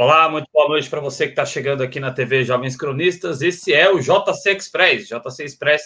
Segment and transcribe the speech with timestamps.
[0.00, 3.42] Olá, muito boa noite para você que está chegando aqui na TV Jovens Cronistas.
[3.42, 5.08] Esse é o JC Express.
[5.08, 5.82] JC Express,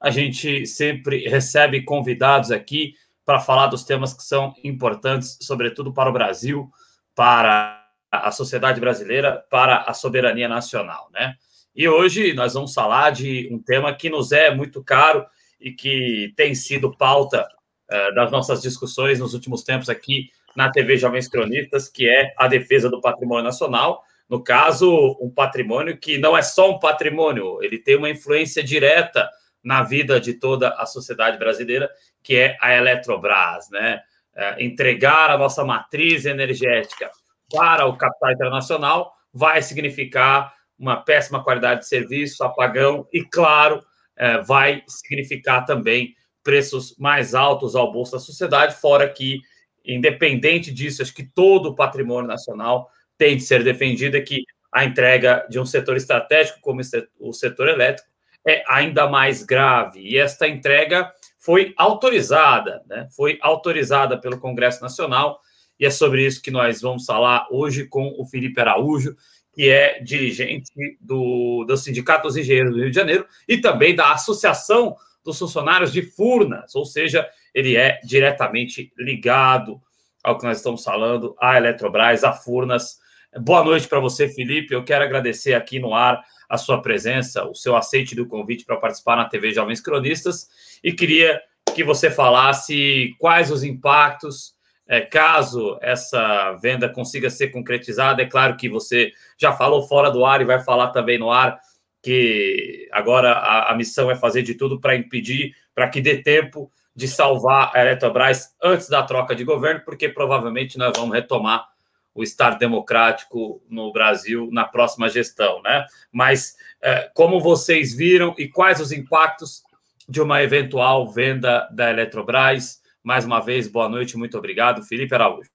[0.00, 6.10] a gente sempre recebe convidados aqui para falar dos temas que são importantes, sobretudo para
[6.10, 6.68] o Brasil,
[7.14, 11.36] para a sociedade brasileira, para a soberania nacional, né?
[11.76, 15.24] E hoje nós vamos falar de um tema que nos é muito caro
[15.60, 17.46] e que tem sido pauta
[17.88, 22.46] uh, das nossas discussões nos últimos tempos aqui na TV Jovens Cronistas, que é a
[22.46, 24.02] defesa do patrimônio nacional.
[24.28, 29.28] No caso, um patrimônio que não é só um patrimônio, ele tem uma influência direta
[29.62, 31.90] na vida de toda a sociedade brasileira,
[32.22, 34.00] que é a Eletrobras, né?
[34.36, 37.08] É, entregar a nossa matriz energética
[37.52, 43.80] para o capital internacional vai significar uma péssima qualidade de serviço, apagão e, claro,
[44.16, 49.40] é, vai significar também preços mais altos ao bolso da sociedade, fora que
[49.84, 54.84] independente disso, acho que todo o patrimônio nacional tem de ser defendido, é que a
[54.84, 56.80] entrega de um setor estratégico como
[57.20, 58.08] o setor elétrico
[58.46, 60.00] é ainda mais grave.
[60.00, 63.08] E esta entrega foi autorizada, né?
[63.14, 65.40] foi autorizada pelo Congresso Nacional,
[65.78, 69.16] e é sobre isso que nós vamos falar hoje com o Felipe Araújo,
[69.52, 74.12] que é dirigente do, do Sindicato dos Engenheiros do Rio de Janeiro e também da
[74.12, 79.80] Associação dos Funcionários de Furnas, ou seja, ele é diretamente ligado
[80.22, 82.98] ao que nós estamos falando, à Eletrobras, a Furnas.
[83.38, 84.74] Boa noite para você, Felipe.
[84.74, 88.76] Eu quero agradecer aqui no ar a sua presença, o seu aceite do convite para
[88.76, 90.48] participar na TV Jovens Cronistas
[90.82, 91.40] e queria
[91.74, 94.54] que você falasse quais os impactos,
[94.86, 98.22] é, caso essa venda consiga ser concretizada.
[98.22, 101.58] É claro que você já falou fora do ar e vai falar também no ar
[102.02, 106.70] que agora a, a missão é fazer de tudo para impedir, para que dê tempo
[106.94, 111.66] de salvar a Eletrobras antes da troca de governo, porque provavelmente nós vamos retomar
[112.14, 115.84] o Estado democrático no Brasil na próxima gestão, né?
[116.12, 119.64] Mas é, como vocês viram e quais os impactos
[120.08, 122.80] de uma eventual venda da Eletrobras?
[123.02, 125.50] Mais uma vez, boa noite, muito obrigado, Felipe Araújo.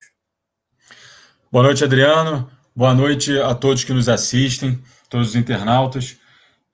[1.52, 2.52] Boa noite, Adriano.
[2.76, 4.80] Boa noite a todos que nos assistem,
[5.10, 6.19] todos os internautas.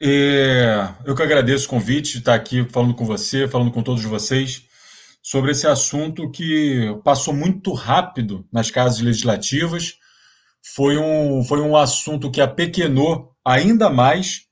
[0.02, 4.04] É, eu que agradeço o convite de estar aqui falando com você, falando com todos
[4.04, 4.66] vocês
[5.22, 9.96] sobre esse assunto que passou muito rápido nas casas legislativas.
[10.62, 14.44] Foi um, foi um assunto que apequenou ainda mais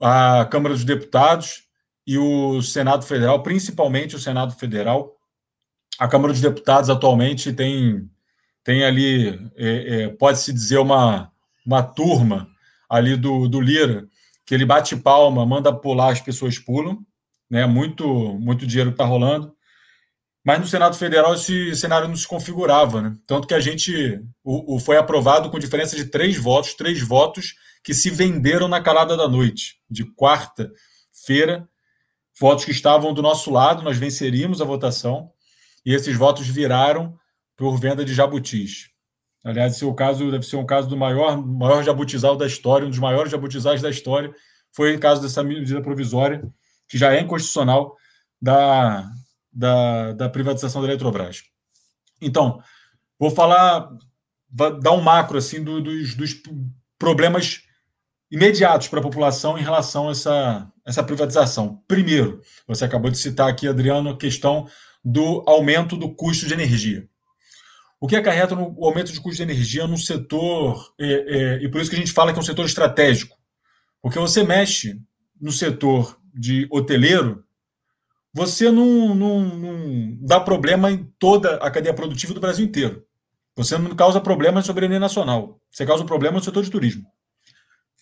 [0.00, 1.64] a Câmara dos Deputados
[2.06, 5.16] e o Senado Federal, principalmente o Senado Federal.
[5.98, 8.08] A Câmara dos Deputados atualmente tem,
[8.62, 11.32] tem ali, é, é, pode-se dizer, uma,
[11.66, 12.48] uma turma
[12.88, 14.08] ali do, do Lira
[14.46, 17.04] que ele bate palma, manda pular, as pessoas pulam,
[17.50, 17.66] né?
[17.66, 18.06] Muito,
[18.38, 19.52] muito dinheiro está rolando.
[20.44, 23.16] Mas no Senado Federal esse cenário não se configurava, né?
[23.26, 27.54] Tanto que a gente o, o foi aprovado com diferença de três votos, três votos
[27.82, 31.68] que se venderam na calada da noite, de quarta-feira,
[32.38, 35.32] votos que estavam do nosso lado, nós venceríamos a votação,
[35.84, 37.18] e esses votos viraram
[37.56, 38.90] por venda de jabutis.
[39.46, 42.90] Aliás, é o caso, deve ser um caso do maior, maior jabutizal da história, um
[42.90, 44.34] dos maiores jabutizais da história.
[44.72, 46.42] Foi o caso dessa medida provisória,
[46.88, 47.96] que já é inconstitucional,
[48.42, 49.08] da,
[49.52, 51.44] da, da privatização da Eletrobras.
[52.20, 52.60] Então,
[53.20, 53.88] vou falar,
[54.50, 56.42] dar um macro assim do, dos, dos
[56.98, 57.62] problemas
[58.28, 61.80] imediatos para a população em relação a essa, essa privatização.
[61.86, 64.66] Primeiro, você acabou de citar aqui, Adriano, a questão
[65.04, 67.08] do aumento do custo de energia
[68.00, 71.80] o que acarreta no aumento de custo de energia num setor, é, é, e por
[71.80, 73.36] isso que a gente fala que é um setor estratégico.
[74.02, 75.00] Porque você mexe
[75.40, 77.44] no setor de hoteleiro,
[78.32, 83.02] você não, não, não, dá problema em toda a cadeia produtiva do Brasil inteiro.
[83.56, 85.58] Você não causa problema na soberania nacional.
[85.70, 87.06] Você causa um problema no setor de turismo.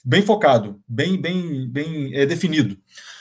[0.05, 2.77] Bem focado, bem, bem, bem é, definido.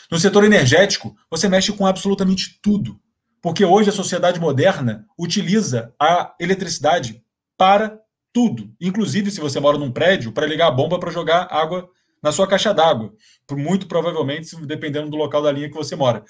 [0.10, 3.00] No setor energético, você mexe com absolutamente tudo.
[3.44, 7.22] Porque hoje a sociedade moderna utiliza a eletricidade
[7.58, 8.00] para
[8.32, 8.74] tudo.
[8.80, 11.90] Inclusive, se você mora num prédio, para ligar a bomba para jogar água
[12.22, 13.14] na sua caixa d'água.
[13.52, 16.24] Muito provavelmente, dependendo do local da linha que você mora.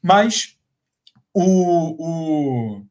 [0.00, 0.56] Mas
[1.34, 2.86] o, o,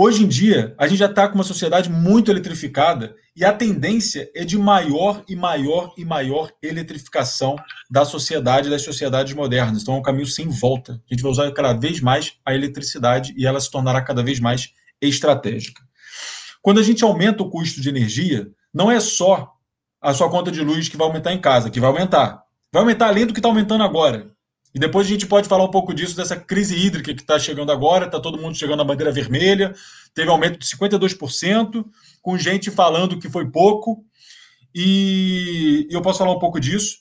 [0.00, 4.28] Hoje em dia, a gente já está com uma sociedade muito eletrificada e a tendência
[4.34, 7.54] é de maior e maior e maior eletrificação
[7.88, 9.82] da sociedade, das sociedades modernas.
[9.82, 11.00] Então é um caminho sem volta.
[11.08, 14.40] A gente vai usar cada vez mais a eletricidade e ela se tornará cada vez
[14.40, 15.80] mais estratégica.
[16.60, 19.52] Quando a gente aumenta o custo de energia, não é só
[20.02, 22.42] a sua conta de luz que vai aumentar em casa, que vai aumentar.
[22.72, 24.26] Vai aumentar além do que está aumentando agora.
[24.74, 27.72] E depois a gente pode falar um pouco disso, dessa crise hídrica que está chegando
[27.72, 29.74] agora, está todo mundo chegando na bandeira vermelha,
[30.18, 31.84] teve aumento de 52%,
[32.20, 34.04] com gente falando que foi pouco,
[34.74, 36.96] e eu posso falar um pouco disso.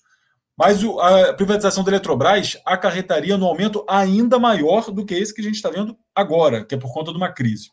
[0.55, 5.43] Mas a privatização da Eletrobras acarretaria no aumento ainda maior do que esse que a
[5.43, 7.71] gente está vendo agora, que é por conta de uma crise.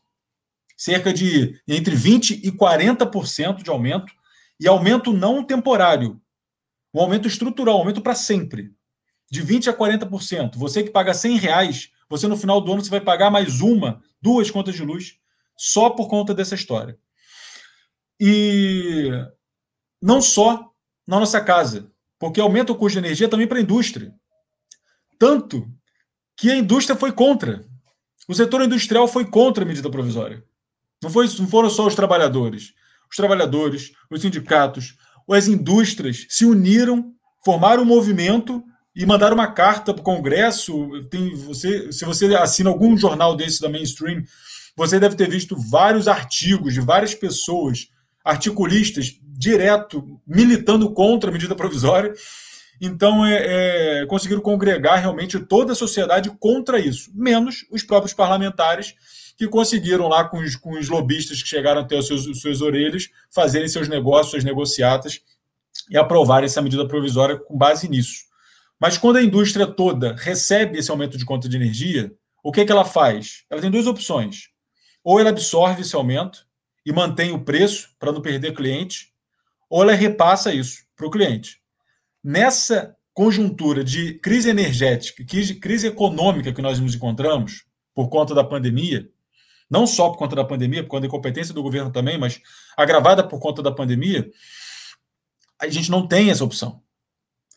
[0.79, 4.15] Cerca de entre 20% e 40% de aumento,
[4.59, 6.19] e aumento não temporário,
[6.95, 8.71] um aumento estrutural, um aumento para sempre,
[9.31, 10.57] de 20% a 40%.
[10.57, 14.03] Você que paga 100 reais, você no final do ano você vai pagar mais uma,
[14.23, 15.19] duas contas de luz,
[15.57, 16.99] só por conta dessa história.
[18.21, 19.11] E
[20.01, 20.71] não só
[21.07, 24.13] na nossa casa porque aumenta o custo de energia também para a indústria.
[25.19, 25.69] Tanto
[26.37, 27.65] que a indústria foi contra.
[28.29, 30.43] O setor industrial foi contra a medida provisória.
[31.03, 32.73] Não, foi, não foram só os trabalhadores.
[33.11, 34.97] Os trabalhadores, os sindicatos,
[35.31, 37.13] as indústrias se uniram,
[37.45, 38.65] formaram um movimento
[38.97, 41.05] e mandaram uma carta para o Congresso.
[41.11, 44.23] Tem, você, se você assina algum jornal desse da mainstream,
[44.77, 47.89] você deve ter visto vários artigos de várias pessoas,
[48.25, 52.13] articulistas, direto, militando contra a medida provisória.
[52.81, 58.95] Então, é, é, conseguiram congregar realmente toda a sociedade contra isso, menos os próprios parlamentares,
[59.37, 63.09] que conseguiram lá com os, com os lobistas que chegaram até os seus, os orelhas
[63.31, 65.21] fazerem seus negócios, suas negociatas
[65.91, 68.25] e aprovarem essa medida provisória com base nisso.
[68.79, 72.13] Mas quando a indústria toda recebe esse aumento de conta de energia,
[72.43, 73.45] o que, é que ela faz?
[73.51, 74.54] Ela tem duas opções.
[75.05, 76.47] Ou ela absorve esse aumento
[76.85, 79.13] e mantém o preço para não perder cliente,
[79.71, 81.61] ou ela repassa isso para o cliente.
[82.23, 85.25] Nessa conjuntura de crise energética,
[85.61, 87.65] crise econômica que nós nos encontramos
[87.95, 89.09] por conta da pandemia,
[89.71, 92.41] não só por conta da pandemia, por conta da incompetência do governo também, mas
[92.77, 94.29] agravada por conta da pandemia,
[95.61, 96.83] a gente não tem essa opção.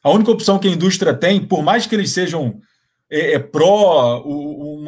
[0.04, 2.62] A única opção que a indústria tem, por mais que eles sejam
[3.10, 4.24] é, é pró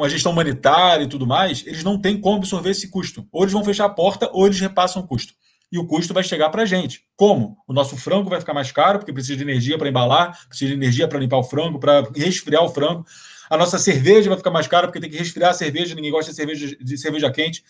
[0.00, 3.26] uma gestão humanitária e tudo mais, eles não têm como absorver esse custo.
[3.30, 5.34] Ou eles vão fechar a porta, ou eles repassam o custo
[5.72, 7.04] e o custo vai chegar para a gente.
[7.16, 7.56] Como?
[7.66, 10.76] O nosso frango vai ficar mais caro, porque precisa de energia para embalar, precisa de
[10.76, 13.06] energia para limpar o frango, para resfriar o frango.
[13.48, 16.32] A nossa cerveja vai ficar mais cara, porque tem que resfriar a cerveja, ninguém gosta
[16.32, 17.62] de cerveja, de cerveja quente.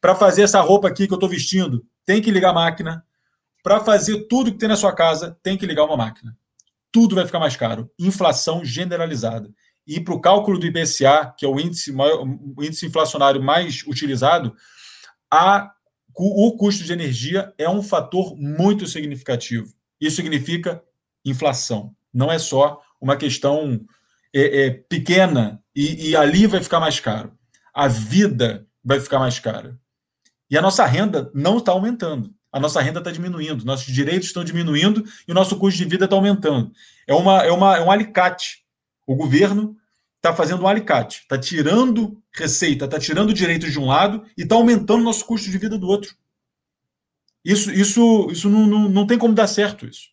[0.00, 3.04] Para fazer essa roupa aqui que eu estou vestindo, tem que ligar a máquina.
[3.62, 6.36] Para fazer tudo que tem na sua casa, tem que ligar uma máquina.
[6.90, 7.90] Tudo vai ficar mais caro.
[7.98, 9.48] Inflação generalizada.
[9.86, 13.82] E para o cálculo do IPCA, que é o índice, maior, o índice inflacionário mais
[13.86, 14.54] utilizado,
[15.30, 15.70] a
[16.16, 19.66] o custo de energia é um fator muito significativo.
[20.00, 20.80] Isso significa
[21.24, 21.92] inflação.
[22.12, 23.80] Não é só uma questão
[24.32, 27.32] é, é, pequena e, e ali vai ficar mais caro.
[27.74, 29.76] A vida vai ficar mais cara.
[30.48, 32.32] E a nossa renda não está aumentando.
[32.52, 36.04] A nossa renda está diminuindo, nossos direitos estão diminuindo e o nosso custo de vida
[36.04, 36.70] está aumentando.
[37.08, 38.63] É, uma, é, uma, é um alicate.
[39.06, 39.76] O governo
[40.16, 44.54] está fazendo um alicate, está tirando receita, está tirando direitos de um lado e está
[44.54, 46.14] aumentando o nosso custo de vida do outro.
[47.44, 50.08] Isso, isso, isso não, não, não tem como dar certo isso.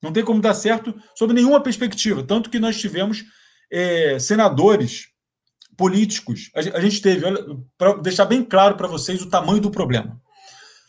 [0.00, 2.22] Não tem como dar certo sob nenhuma perspectiva.
[2.22, 3.24] Tanto que nós tivemos
[3.70, 5.08] é, senadores
[5.76, 6.50] políticos.
[6.54, 7.24] A, a gente teve,
[7.76, 10.20] para deixar bem claro para vocês o tamanho do problema.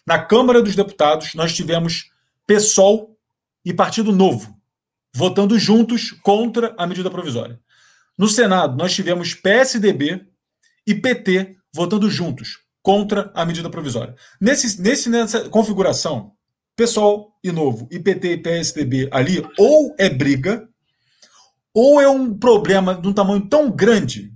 [0.07, 2.11] Na Câmara dos Deputados, nós tivemos
[2.47, 3.17] PSOL
[3.63, 4.57] e Partido Novo
[5.15, 7.59] votando juntos contra a medida provisória.
[8.17, 10.25] No Senado, nós tivemos PSDB
[10.85, 14.15] e PT votando juntos contra a medida provisória.
[14.39, 16.33] Nesse, nesse, nessa configuração,
[16.75, 20.67] pessoal e novo, PT e PSDB ali, ou é briga,
[21.73, 24.33] ou é um problema de um tamanho tão grande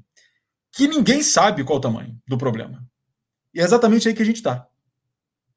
[0.71, 2.87] que ninguém sabe qual é o tamanho do problema.
[3.53, 4.67] E é exatamente aí que a gente está.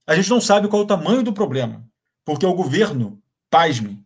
[0.06, 1.86] A gente não sabe qual é o tamanho do problema,
[2.24, 4.00] porque o governo, pasme,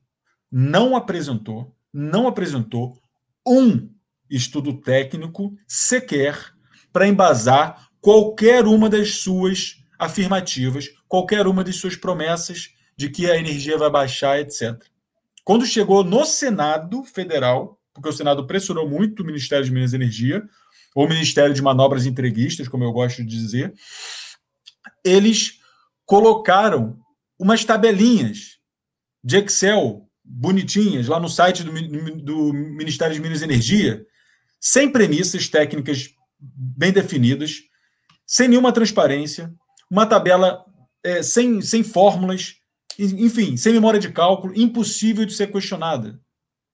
[0.56, 2.96] não apresentou, não apresentou
[3.44, 3.90] um
[4.30, 6.54] estudo técnico sequer
[6.92, 13.36] para embasar qualquer uma das suas afirmativas, qualquer uma das suas promessas de que a
[13.36, 14.80] energia vai baixar, etc.
[15.42, 19.96] Quando chegou no Senado Federal, porque o Senado pressionou muito o Ministério de Minas e
[19.96, 20.40] Energia,
[20.94, 23.74] ou Ministério de Manobras Entreguistas, como eu gosto de dizer,
[25.04, 25.58] eles
[26.06, 26.96] colocaram
[27.36, 28.60] umas tabelinhas
[29.22, 31.72] de Excel bonitinhas lá no site do,
[32.22, 34.04] do Ministério de Minas e Energia,
[34.58, 37.62] sem premissas técnicas bem definidas,
[38.26, 39.52] sem nenhuma transparência,
[39.90, 40.64] uma tabela
[41.02, 42.54] é, sem, sem fórmulas,
[42.98, 46.18] enfim, sem memória de cálculo, impossível de ser questionada.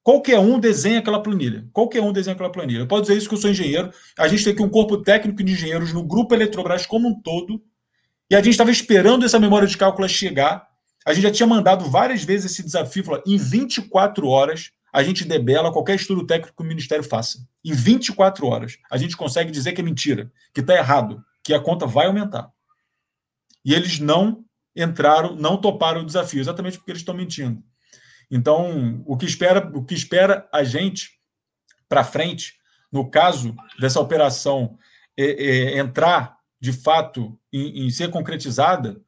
[0.03, 1.69] Qualquer um desenha aquela planilha.
[1.73, 2.81] Qualquer um desenha aquela planilha.
[2.81, 3.91] Eu posso dizer isso que eu sou engenheiro.
[4.19, 7.63] A gente tem aqui um corpo técnico de engenheiros no grupo Eletrobras como um todo.
[8.31, 10.70] E a gente estava esperando essa memória de cálculo chegar.
[11.07, 13.05] A gente já tinha mandado várias vezes esse desafio.
[13.05, 17.39] Falou, em 24 horas, a gente debela qualquer estudo técnico que o Ministério faça.
[17.65, 21.61] Em 24 horas, a gente consegue dizer que é mentira, que está errado, que a
[21.61, 22.51] conta vai aumentar.
[23.65, 27.63] E eles não entraram, não toparam o desafio, exatamente porque eles estão mentindo.
[28.31, 31.19] Então, o que espera, o que espera a gente
[31.89, 32.55] para frente,
[32.93, 34.79] no caso dessa operação
[35.19, 39.01] é, é, entrar de fato em, em ser concretizada,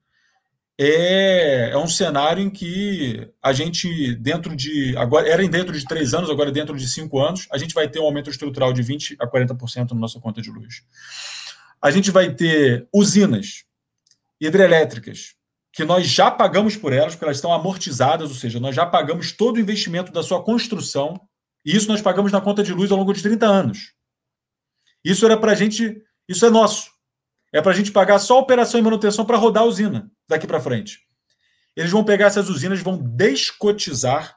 [0.78, 4.96] é, é, um cenário em que a gente, dentro de.
[4.96, 8.00] agora Era dentro de três anos, agora dentro de cinco anos, a gente vai ter
[8.00, 10.82] um aumento estrutural de 20% a 40% na nossa conta de luz.
[11.80, 13.64] A gente vai ter usinas
[14.40, 15.34] hidrelétricas
[15.72, 19.32] que nós já pagamos por elas, porque elas estão amortizadas, ou seja, nós já pagamos
[19.32, 21.20] todo o investimento da sua construção,
[21.64, 23.94] e isso nós pagamos na conta de luz ao longo de 30 anos.
[25.04, 26.90] Isso era para a gente, isso é nosso.
[27.52, 30.60] É para a gente pagar só operação e manutenção para rodar a usina daqui para
[30.60, 31.00] frente.
[31.76, 34.36] Eles vão pegar essas usinas, vão descotizar,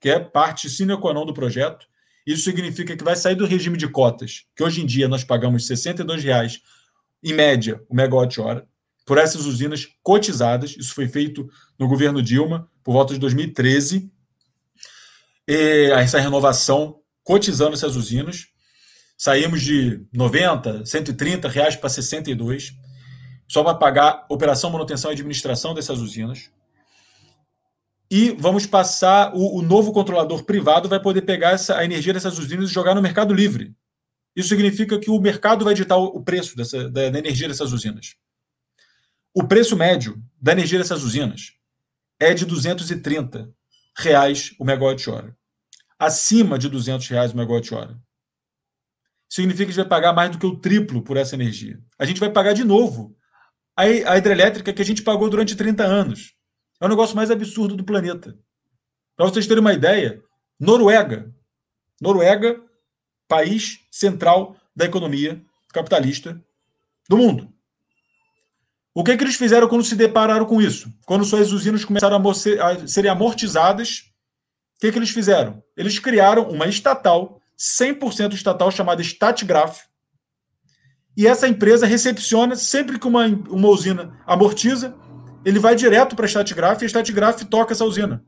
[0.00, 1.86] que é parte sine qua non do projeto.
[2.26, 5.68] Isso significa que vai sair do regime de cotas, que hoje em dia nós pagamos
[5.68, 6.60] R$ 62,00
[7.22, 8.66] em média o megawatt-hora,
[9.06, 10.76] por essas usinas cotizadas.
[10.76, 11.48] Isso foi feito
[11.78, 14.10] no governo Dilma, por volta de 2013.
[15.48, 18.46] E essa renovação cotizando essas usinas.
[19.16, 22.74] Saímos de 90, 130 reais para 62,
[23.46, 26.50] só para pagar operação, manutenção e administração dessas usinas.
[28.10, 32.38] E vamos passar, o, o, novo controlador privado vai poder pegar essa, a energia dessas
[32.38, 33.74] usinas e jogar no mercado livre.
[34.36, 37.72] Isso significa que o mercado vai ditar o, o preço dessa, da, da energia dessas
[37.72, 38.14] usinas.
[39.34, 41.52] O preço médio da energia dessas usinas
[42.20, 43.52] é de 230
[43.96, 45.36] reais o megawatt-hora.
[45.98, 47.98] Acima de 200 reais o megawatt-hora.
[49.28, 51.80] Significa que a gente vai pagar mais do que o triplo por essa energia.
[51.98, 53.16] A gente vai pagar de novo
[53.76, 56.34] a, hidrelétrica que a gente pagou durante 30 anos.
[56.80, 58.36] É o negócio mais absurdo do planeta.
[59.16, 60.22] Para vocês terem uma ideia,
[60.58, 61.32] Noruega.
[62.00, 62.60] Noruega,
[63.28, 66.40] país central da economia capitalista
[67.08, 67.52] do mundo.
[68.94, 70.92] O que, que eles fizeram quando se depararam com isso?
[71.04, 74.04] Quando suas usinas começaram a, a serem amortizadas,
[74.76, 75.62] o que, que eles fizeram?
[75.76, 79.80] Eles criaram uma estatal, 100% estatal, chamada Statgraph,
[81.16, 84.96] e essa empresa recepciona, sempre que uma, uma usina amortiza,
[85.44, 88.24] ele vai direto para a Statgraph e a Statgraph toca essa usina.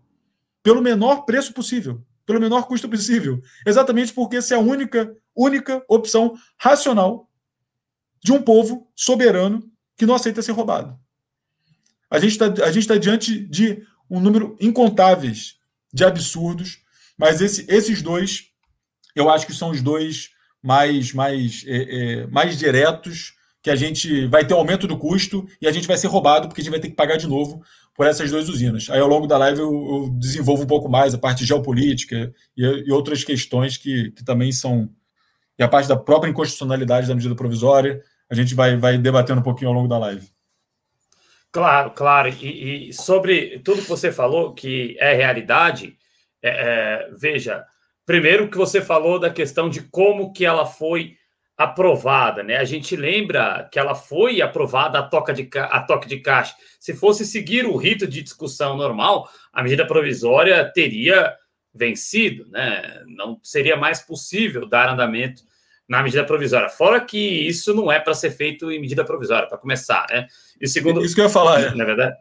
[0.62, 3.40] Pelo menor preço possível, pelo menor custo possível.
[3.66, 7.28] Exatamente porque essa é a única, única opção racional
[8.22, 9.62] de um povo soberano
[9.96, 10.98] que não aceita ser roubado.
[12.10, 15.56] A gente está tá diante de um número incontáveis
[15.92, 16.82] de absurdos,
[17.18, 18.44] mas esse, esses dois,
[19.14, 20.30] eu acho que são os dois
[20.66, 25.46] mais, mais, é, é, mais diretos, que a gente vai ter um aumento do custo
[25.60, 27.62] e a gente vai ser roubado, porque a gente vai ter que pagar de novo
[27.94, 28.90] por essas duas usinas.
[28.90, 32.64] Aí, ao longo da live, eu, eu desenvolvo um pouco mais a parte geopolítica e,
[32.86, 34.88] e outras questões que, que também são.
[35.58, 39.44] E a parte da própria inconstitucionalidade da medida provisória, a gente vai, vai debatendo um
[39.44, 40.28] pouquinho ao longo da live.
[41.52, 42.28] Claro, claro.
[42.28, 45.96] E, e sobre tudo que você falou, que é realidade,
[46.42, 47.64] é, é, veja,
[48.06, 51.16] primeiro que você falou da questão de como que ela foi
[51.56, 52.58] aprovada, né?
[52.58, 56.54] A gente lembra que ela foi aprovada a, toca de, a toque de caixa.
[56.78, 61.34] Se fosse seguir o rito de discussão normal, a medida provisória teria
[61.74, 63.02] vencido, né?
[63.06, 65.42] Não seria mais possível dar andamento
[65.88, 66.68] na medida provisória.
[66.68, 70.26] Fora que isso não é para ser feito em medida provisória, para começar, né?
[70.60, 71.04] E segundo.
[71.04, 71.70] Isso que eu ia falar, é.
[71.74, 72.16] Na verdade.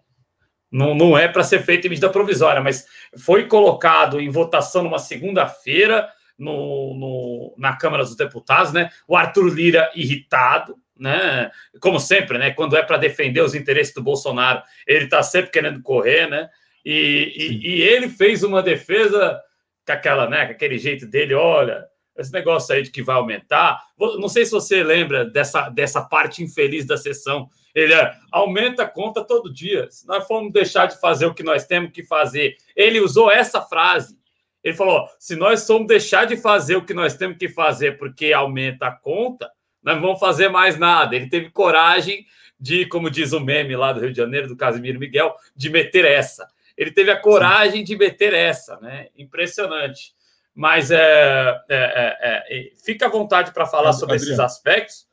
[0.75, 2.85] Não, não é para ser feito em medida provisória, mas
[3.17, 8.89] foi colocado em votação numa segunda-feira no, no, na Câmara dos Deputados, né?
[9.07, 11.49] O Arthur Lira irritado, né?
[11.79, 12.51] Como sempre, né?
[12.51, 16.49] Quando é para defender os interesses do Bolsonaro, ele está sempre querendo correr, né?
[16.83, 17.31] E,
[17.63, 19.41] e, e, ele fez uma defesa
[19.87, 20.45] com aquela, né?
[20.45, 21.85] Com aquele jeito dele, olha,
[22.17, 23.81] esse negócio aí de que vai aumentar.
[23.97, 27.49] Não sei se você lembra dessa, dessa parte infeliz da sessão.
[27.75, 29.87] Ele é, aumenta a conta todo dia.
[29.91, 32.55] Se nós formos deixar de fazer o que nós temos que fazer.
[32.73, 34.17] Ele usou essa frase.
[34.63, 38.31] Ele falou: se nós formos deixar de fazer o que nós temos que fazer porque
[38.31, 39.51] aumenta a conta,
[39.83, 41.17] nós não vamos fazer mais nada.
[41.17, 42.25] Ele teve coragem
[42.57, 46.05] de, como diz o meme lá do Rio de Janeiro, do Casimiro Miguel, de meter
[46.05, 46.47] essa.
[46.77, 49.09] Ele teve a coragem de meter essa, né?
[49.17, 50.13] Impressionante.
[50.53, 52.17] Mas é, é,
[52.49, 54.33] é, é fica à vontade para falar sobre Adriano.
[54.33, 55.05] esses aspectos,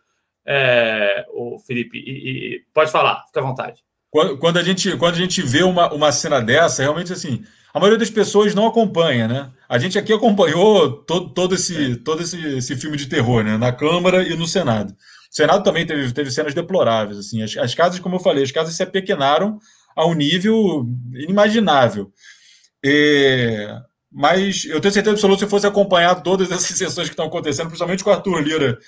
[0.47, 3.83] é, o Felipe, e, e, pode falar, fica à vontade.
[4.11, 7.81] Quando, quando, a gente, quando a gente vê uma, uma cena dessa, realmente assim, a
[7.81, 9.51] maioria das pessoas não acompanha, né?
[9.69, 13.57] A gente aqui acompanhou todo, todo, esse, todo esse, esse filme de terror, né?
[13.57, 14.93] Na Câmara e no Senado.
[14.93, 17.43] O Senado também teve, teve cenas deploráveis, assim.
[17.43, 19.59] As, as casas, como eu falei, as casas se apequenaram
[19.97, 22.13] a um nível inimaginável.
[22.85, 23.67] E,
[24.11, 27.69] mas eu tenho certeza absoluta se eu fosse acompanhar todas essas sessões que estão acontecendo,
[27.69, 28.79] principalmente com o Arthur Lira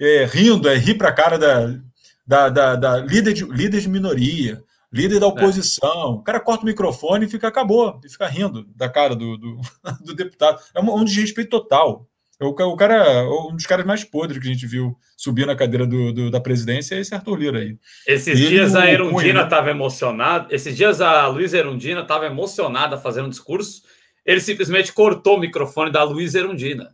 [0.00, 1.78] é, rindo, é rir para a cara da,
[2.26, 5.28] da, da, da líder, de, líder de minoria, líder da é.
[5.28, 5.90] oposição.
[5.90, 6.20] É.
[6.20, 9.60] O cara corta o microfone e fica, acabou, e fica rindo da cara do, do,
[10.04, 10.60] do deputado.
[10.74, 12.08] É um, um desrespeito total.
[12.40, 15.86] O, o cara, um dos caras mais podres que a gente viu subir na cadeira
[15.86, 17.78] do, do da presidência é esse Arthur Lira aí.
[18.06, 23.26] Esses e dias a Erundina estava emocionada, esses dias a Luísa Erundina estava emocionada fazendo
[23.26, 23.82] um discurso,
[24.26, 26.90] ele simplesmente cortou o microfone da Luísa Erundina.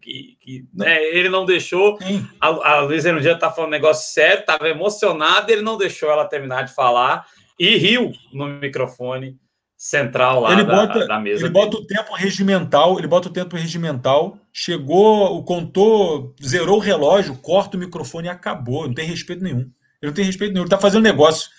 [0.00, 1.98] Que, que né, ele não deixou.
[2.40, 6.24] A, a Luísa Erundina está falando um negócio sério, estava emocionada, ele não deixou ela
[6.24, 7.26] terminar de falar
[7.58, 9.38] e riu no microfone
[9.76, 11.44] central lá ele da, bota, da mesa.
[11.44, 11.64] Ele dele.
[11.64, 17.76] bota o tempo regimental, ele bota o tempo regimental, chegou, contou, zerou o relógio, corta
[17.76, 18.86] o microfone e acabou.
[18.86, 19.70] Não tem respeito nenhum.
[20.00, 20.64] Ele não tem respeito nenhum.
[20.64, 21.50] Ele está fazendo negócio.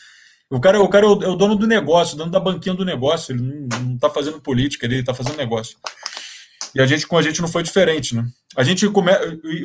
[0.49, 2.73] O cara, o cara é o, é o, dono do negócio, o dono da banquinha
[2.73, 3.33] do negócio.
[3.33, 5.77] Ele não está fazendo política, ele está fazendo negócio.
[6.73, 8.25] E a gente com a gente não foi diferente, né?
[8.55, 9.11] A gente come...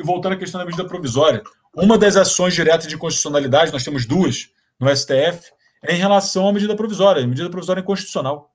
[0.03, 1.43] voltando à questão da medida provisória,
[1.75, 5.51] uma das ações diretas de constitucionalidade, nós temos duas no STF,
[5.83, 7.25] é em relação à medida provisória.
[7.25, 8.51] Medida provisória é inconstitucional.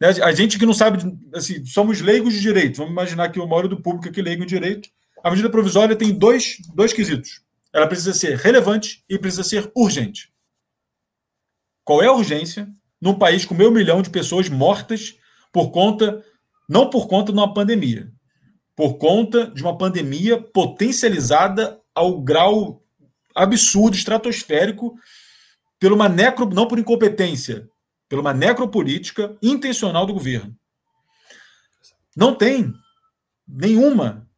[0.00, 0.98] Né, a gente que não sabe,
[1.34, 2.76] assim, somos leigos de direito.
[2.76, 4.88] Vamos imaginar que o maior do público aqui leigo em direito.
[5.22, 7.42] A medida provisória tem dois, dois quesitos.
[7.72, 10.32] Ela precisa ser relevante e precisa ser urgente.
[11.84, 12.68] Qual é a urgência
[13.00, 15.16] num país com meio milhão de pessoas mortas
[15.52, 16.24] por conta,
[16.68, 18.12] não por conta de uma pandemia,
[18.76, 22.82] por conta de uma pandemia potencializada ao grau
[23.34, 24.94] absurdo, estratosférico
[25.80, 27.68] por uma necro, não por incompetência,
[28.08, 30.54] por uma necropolítica intencional do governo.
[32.16, 32.72] Não tem
[33.46, 34.28] nenhuma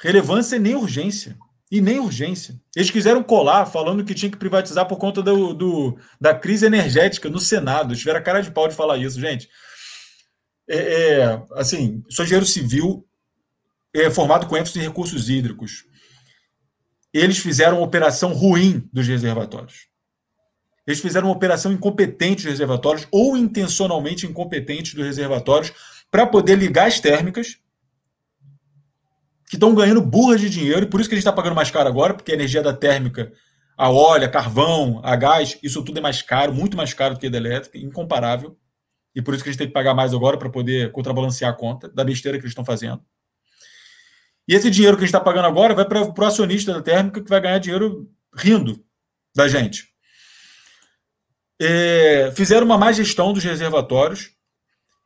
[0.00, 1.38] relevância nem urgência.
[1.70, 2.60] E nem urgência.
[2.76, 7.30] Eles quiseram colar falando que tinha que privatizar por conta do, do da crise energética
[7.30, 7.92] no Senado.
[7.92, 9.48] Eles tiveram a cara de pau de falar isso, gente.
[10.74, 13.06] É, é, assim, sou engenheiro civil
[13.92, 15.84] é, formado com ênfase em recursos hídricos.
[17.12, 19.88] Eles fizeram uma operação ruim dos reservatórios.
[20.86, 25.74] Eles fizeram uma operação incompetente dos reservatórios ou intencionalmente incompetente dos reservatórios
[26.10, 27.58] para poder ligar as térmicas
[29.46, 31.70] que estão ganhando burras de dinheiro e por isso que a gente está pagando mais
[31.70, 33.30] caro agora, porque a energia da térmica,
[33.76, 37.20] a óleo, a carvão, a gás, isso tudo é mais caro, muito mais caro do
[37.20, 38.56] que a elétrica, incomparável.
[39.14, 41.56] E por isso que a gente tem que pagar mais agora para poder contrabalancear a
[41.56, 43.02] conta da besteira que eles estão fazendo.
[44.48, 47.22] E esse dinheiro que a gente está pagando agora vai para o acionista da térmica
[47.22, 48.84] que vai ganhar dinheiro rindo
[49.34, 49.92] da gente
[51.64, 54.30] é, fizeram uma má gestão dos reservatórios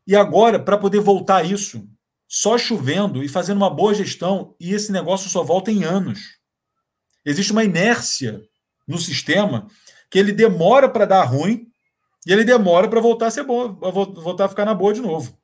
[0.06, 1.86] e agora, para poder voltar isso,
[2.26, 6.20] só chovendo e fazendo uma boa gestão, e esse negócio só volta em anos.
[7.24, 8.40] Existe uma inércia
[8.86, 9.66] no sistema
[10.10, 11.66] que ele demora para dar ruim
[12.26, 15.38] e ele demora para voltar a ser bom, voltar a ficar na boa de novo.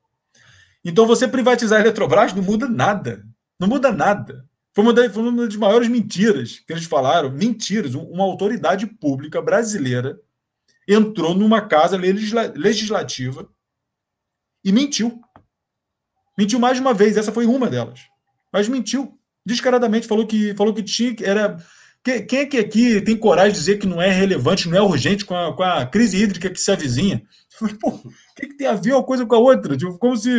[0.83, 3.25] Então, você privatizar a Eletrobras não muda nada.
[3.57, 4.45] Não muda nada.
[4.73, 7.31] Foi uma, das, foi uma das maiores mentiras que eles falaram.
[7.31, 7.95] Mentiras.
[7.95, 10.19] Uma autoridade pública brasileira
[10.85, 13.49] entrou numa casa legisla legislativa
[14.61, 15.21] e mentiu.
[16.37, 18.01] Mentiu mais de uma vez, essa foi uma delas.
[18.51, 19.17] Mas mentiu.
[19.45, 21.57] Descaradamente falou que falou que tinha era
[22.03, 25.23] quem é que aqui tem coragem de dizer que não é relevante, não é urgente
[25.23, 27.23] com a, com a crise hídrica que se avizinha?
[27.79, 28.01] Pô, o
[28.35, 29.77] que, que, tem a ver uma coisa com a outra?
[29.77, 30.29] Tipo, como se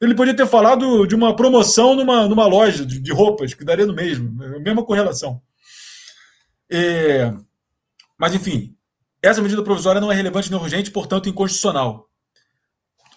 [0.00, 3.84] ele podia ter falado de uma promoção numa, numa loja de, de roupas, que daria
[3.84, 5.42] no mesmo, mesma correlação.
[6.70, 7.34] É,
[8.18, 8.74] mas, enfim,
[9.22, 12.08] essa medida provisória não é relevante nem urgente, portanto, inconstitucional.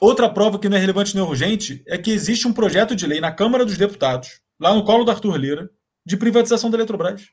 [0.02, 3.22] Outra prova que não é relevante nem urgente é que existe um projeto de lei
[3.22, 5.70] na Câmara dos Deputados, lá no colo do Arthur Lira,
[6.06, 7.30] de privatização da Eletrobras.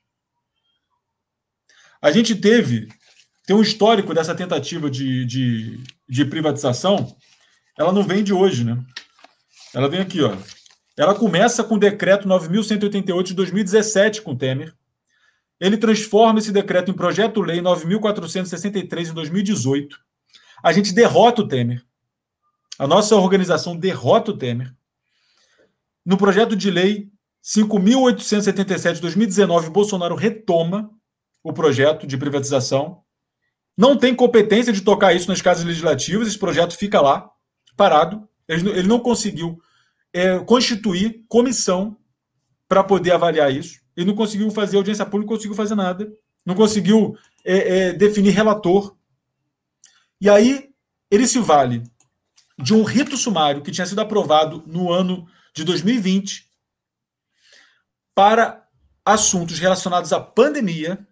[2.00, 2.88] A gente teve
[3.46, 7.16] tem um histórico dessa tentativa de, de, de privatização.
[7.76, 8.80] Ela não vem de hoje, né?
[9.74, 10.36] Ela vem aqui, ó.
[10.96, 14.74] Ela começa com o decreto 9.188 de 2017 com Temer,
[15.60, 19.98] ele transforma esse decreto em projeto-lei 9.463 em 2018.
[20.62, 21.84] A gente derrota o Temer.
[22.78, 24.74] A nossa organização derrota o Temer.
[26.04, 27.10] No projeto de lei
[27.44, 30.90] 5.877 de 2019, Bolsonaro retoma
[31.42, 33.03] o projeto de privatização.
[33.76, 37.31] Não tem competência de tocar isso nas casas legislativas, esse projeto fica lá,
[37.76, 38.29] parado.
[38.46, 39.59] Ele não conseguiu
[40.12, 41.96] é, constituir comissão
[42.68, 43.81] para poder avaliar isso.
[43.96, 46.12] Ele não conseguiu fazer audiência pública, não conseguiu fazer nada.
[46.44, 48.96] Não conseguiu é, é, definir relator.
[50.20, 50.70] E aí
[51.11, 51.83] ele se vale
[52.59, 56.48] de um rito sumário que tinha sido aprovado no ano de 2020
[58.14, 58.66] para
[59.05, 61.07] assuntos relacionados à pandemia.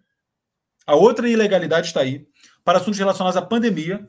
[0.89, 2.25] A outra ilegalidade está aí.
[2.63, 4.05] Para assuntos relacionados à pandemia,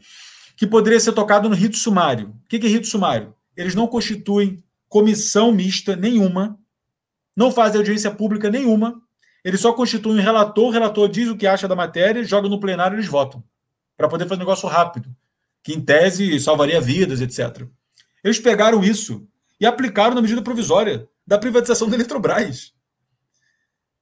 [0.56, 2.34] que poderia ser tocado no rito sumário.
[2.44, 3.34] O que é rito sumário?
[3.56, 6.58] Eles não constituem comissão mista nenhuma
[7.36, 9.00] não fazem audiência pública nenhuma,
[9.42, 12.60] Ele só constitui um relator, o relator diz o que acha da matéria, joga no
[12.60, 13.42] plenário e eles votam.
[13.96, 15.08] Para poder fazer um negócio rápido,
[15.62, 17.66] que em tese salvaria vidas, etc.
[18.22, 19.26] Eles pegaram isso
[19.58, 22.74] e aplicaram na medida provisória da privatização da Eletrobras.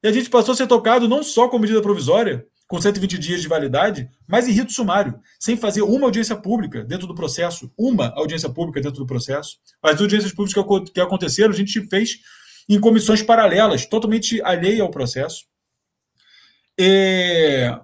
[0.03, 3.41] E a gente passou a ser tocado não só com medida provisória, com 120 dias
[3.41, 8.13] de validade, mas em rito sumário, sem fazer uma audiência pública dentro do processo, uma
[8.15, 9.57] audiência pública dentro do processo.
[9.83, 12.19] As audiências públicas que aconteceram, a gente fez
[12.69, 15.47] em comissões paralelas, totalmente alheia ao processo.
[16.79, 17.75] E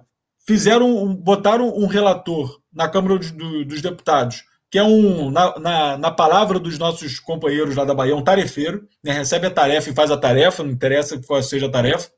[0.47, 6.59] fizeram, botaram um relator na Câmara dos Deputados, que é um, na, na, na, palavra
[6.59, 9.13] dos nossos companheiros lá da Bahia, um tarefeiro, né?
[9.13, 12.11] recebe a tarefa e faz a tarefa, não interessa qual seja a tarefa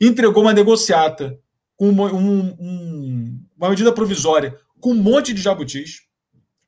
[0.00, 1.38] entregou uma negociata
[1.76, 6.02] com uma, um, um, uma medida provisória com um monte de jabutis.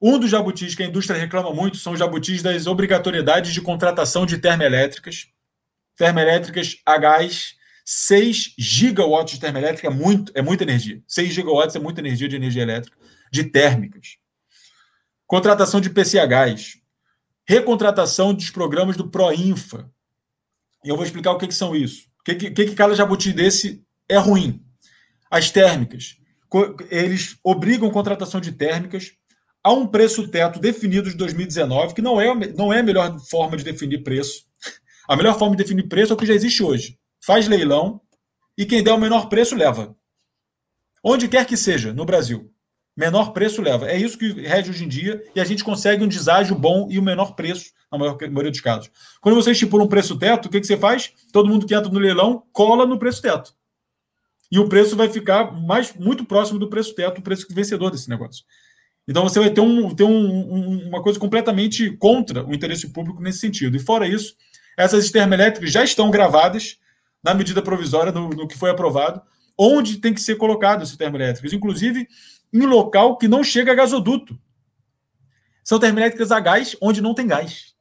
[0.00, 4.24] Um dos jabutis que a indústria reclama muito são os jabutis das obrigatoriedades de contratação
[4.24, 5.28] de termoelétricas.
[5.96, 11.02] Termoelétricas a gás, 6 gigawatts de termoelétrica é, muito, é muita energia.
[11.06, 12.96] 6 gigawatts é muita energia de energia elétrica,
[13.30, 14.16] de térmicas.
[15.26, 16.78] Contratação de PCHs.
[17.46, 19.90] Recontratação dos programas do Proinfa.
[20.84, 22.09] E eu vou explicar o que, que são isso.
[22.20, 24.62] O que, que, que cada jabuti desse é ruim?
[25.30, 26.16] As térmicas.
[26.90, 29.12] Eles obrigam contratação de térmicas
[29.62, 33.56] a um preço teto definido de 2019, que não é, não é a melhor forma
[33.56, 34.44] de definir preço.
[35.08, 36.98] A melhor forma de definir preço é o que já existe hoje.
[37.24, 38.00] Faz leilão
[38.56, 39.96] e quem der o menor preço leva.
[41.02, 42.52] Onde quer que seja, no Brasil.
[43.00, 43.90] Menor preço leva.
[43.90, 46.98] É isso que rege hoje em dia e a gente consegue um deságio bom e
[46.98, 48.90] o menor preço na maioria dos casos.
[49.22, 51.10] Quando você estipula um preço teto, o que, que você faz?
[51.32, 53.54] Todo mundo que entra no leilão cola no preço teto.
[54.52, 58.06] E o preço vai ficar mais muito próximo do preço teto, o preço vencedor desse
[58.06, 58.44] negócio.
[59.08, 63.22] Então você vai ter, um, ter um, um, uma coisa completamente contra o interesse público
[63.22, 63.78] nesse sentido.
[63.78, 64.36] E fora isso,
[64.76, 66.76] essas termoelétricas já estão gravadas
[67.24, 69.22] na medida provisória no que foi aprovado,
[69.56, 72.06] onde tem que ser colocado esses termoelétricos, inclusive
[72.52, 74.38] em local que não chega a gasoduto.
[75.64, 77.74] São termoelétricas a gás onde não tem gás.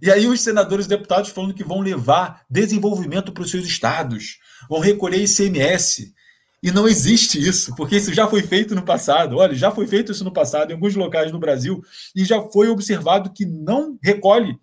[0.00, 4.38] E aí os senadores e deputados falando que vão levar desenvolvimento para os seus estados,
[4.68, 6.14] vão recolher ICMS.
[6.62, 9.36] E não existe isso, porque isso já foi feito no passado.
[9.36, 11.82] Olha, já foi feito isso no passado em alguns locais no Brasil
[12.14, 14.58] e já foi observado que não recolhe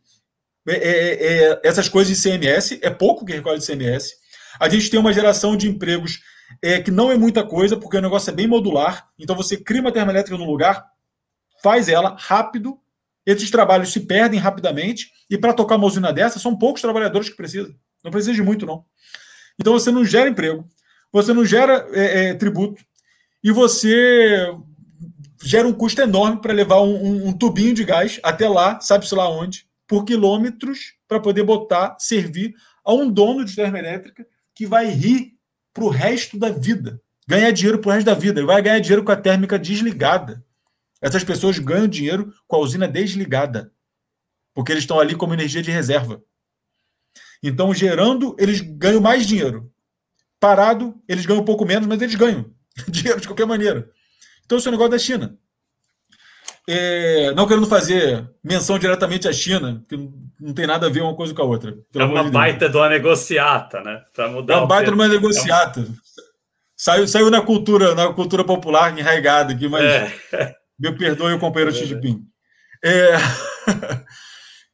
[0.67, 4.13] é, é, é, essas coisas de ICMS, é pouco que recolhe de ICMS.
[4.59, 6.21] A gente tem uma geração de empregos
[6.61, 9.07] é, que não é muita coisa, porque o negócio é bem modular.
[9.17, 10.85] Então você cria uma termoelétrica no lugar,
[11.61, 12.79] faz ela rápido,
[13.25, 17.37] esses trabalhos se perdem rapidamente, e para tocar uma usina dessa, são poucos trabalhadores que
[17.37, 17.73] precisam.
[18.03, 18.85] Não precisa de muito, não.
[19.59, 20.67] Então você não gera emprego,
[21.11, 22.83] você não gera é, é, tributo,
[23.43, 24.51] e você
[25.43, 29.13] gera um custo enorme para levar um, um, um, tubinho de gás até lá, sabe-se
[29.13, 34.87] lá onde, por quilômetros, para poder botar, servir a um dono de termoelétrica que vai
[34.87, 35.32] rir
[35.73, 37.01] para o resto da vida.
[37.27, 38.39] Ganhar dinheiro para o resto da vida.
[38.39, 40.43] Ele vai ganhar dinheiro com a térmica desligada.
[41.01, 43.73] Essas pessoas ganham dinheiro com a usina desligada
[44.53, 46.23] porque eles estão ali como energia de reserva.
[47.41, 49.71] Então, gerando, eles ganham mais dinheiro.
[50.39, 52.53] Parado, eles ganham um pouco menos, mas eles ganham
[52.87, 53.91] dinheiro de qualquer maneira.
[54.45, 55.37] Então, esse é o negócio da China.
[56.67, 59.97] É, não querendo fazer menção diretamente à China, que
[60.39, 61.75] não tem nada a ver uma coisa com a outra.
[61.93, 64.01] É uma de baita de uma negociata, né?
[64.13, 65.81] Para mudar é uma baita de uma negociata.
[65.81, 66.03] É
[66.75, 70.13] Saiu, saiu na cultura, na cultura popular enraigada aqui, mas é.
[70.77, 72.21] me perdoe o companheiro é Xi Jinping.
[72.83, 73.13] É...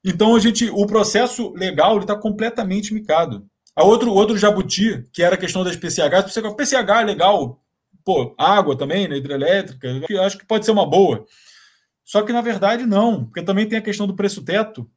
[0.04, 3.45] Então a gente, o processo legal está completamente micado.
[3.75, 6.23] A outro, outro jabuti, que era a questão das PCH,
[6.56, 7.62] PCH é legal,
[8.04, 11.25] pô, água também, né, hidrelétrica, que acho que pode ser uma boa.
[12.10, 14.89] Só que na verdade não, porque também tem a questão do preço teto.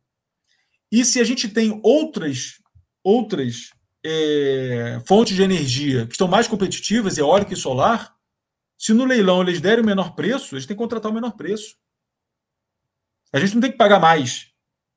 [0.91, 2.59] E se a gente tem outras
[3.05, 3.71] outras
[4.03, 8.15] é, fontes de energia que estão mais competitivas, eólica e solar,
[8.79, 11.77] se no leilão eles derem o menor preço, eles têm que contratar o menor preço.
[13.31, 14.47] A gente não tem que pagar mais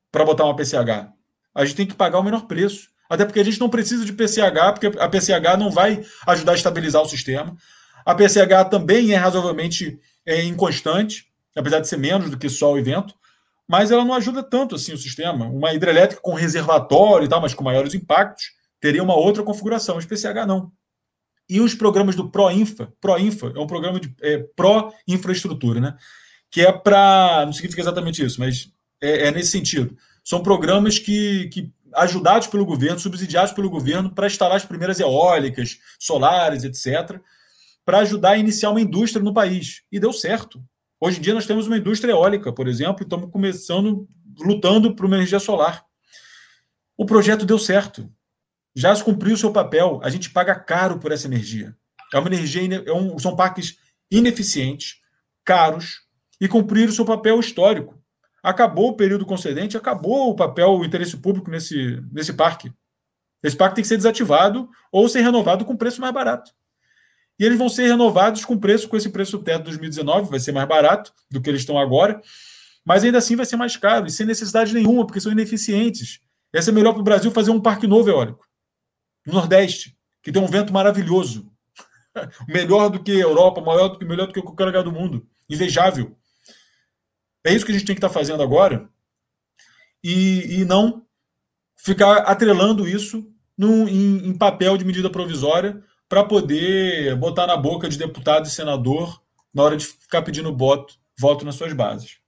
[0.10, 1.12] para botar uma PCH.
[1.54, 2.88] A gente tem que pagar o menor preço.
[3.10, 6.56] Até porque a gente não precisa de PCH, porque a PCH não vai ajudar a
[6.56, 7.58] estabilizar o sistema.
[8.06, 12.82] A PCH também é razoavelmente é, inconstante, apesar de ser menos do que sol e
[12.82, 13.16] vento,
[13.68, 15.46] mas ela não ajuda tanto assim o sistema.
[15.46, 18.46] Uma hidrelétrica com reservatório e tal, mas com maiores impactos,
[18.80, 19.96] teria uma outra configuração.
[19.96, 20.72] Mas PCH não.
[21.50, 25.96] E os programas do ProInfa, ProInfa é um programa de é, pró-infraestrutura, né?
[26.50, 27.44] Que é para.
[27.46, 29.96] Não significa exatamente isso, mas é, é nesse sentido.
[30.24, 35.78] São programas que, que ajudados pelo governo, subsidiados pelo governo, para instalar as primeiras eólicas,
[36.00, 37.20] solares, etc.,
[37.86, 39.84] para ajudar a iniciar uma indústria no país.
[39.92, 40.64] E deu certo.
[41.06, 45.06] Hoje em dia nós temos uma indústria eólica, por exemplo, e estamos começando, lutando por
[45.06, 45.86] uma energia solar.
[46.98, 48.12] O projeto deu certo.
[48.76, 50.00] já se cumpriu o seu papel.
[50.02, 51.78] A gente paga caro por essa energia.
[52.12, 53.78] É uma energia, é um, são parques
[54.10, 54.96] ineficientes,
[55.44, 56.02] caros
[56.42, 58.02] e cumpriram o seu papel histórico.
[58.42, 62.74] Acabou o período concedente, acabou o papel, o interesse público nesse, nesse parque.
[63.44, 66.50] Esse parque tem que ser desativado ou ser renovado com preço mais barato.
[67.40, 70.52] E eles vão ser renovados com preço, com esse preço teto de 2019, vai ser
[70.52, 72.22] mais barato do que eles estão agora,
[72.86, 76.20] mas ainda assim vai ser mais caro e sem necessidade nenhuma, porque são ineficientes.
[76.54, 78.46] Ia ser melhor para o Brasil fazer um parque novo eólico
[79.26, 81.52] no Nordeste, que tem um vento maravilhoso,
[82.48, 85.28] melhor do que a Europa, maior do que melhor do que qualquer lugar do mundo,
[85.50, 86.16] invejável.
[87.44, 88.88] É isso que a gente tem que estar tá fazendo agora
[90.04, 91.06] e, e não
[91.76, 93.28] ficar atrelando isso
[93.60, 99.22] em, em papel de medida provisória para poder botar na boca de deputado e senador
[99.54, 102.20] na hora de ficar pedindo voto, voto nas suas bases.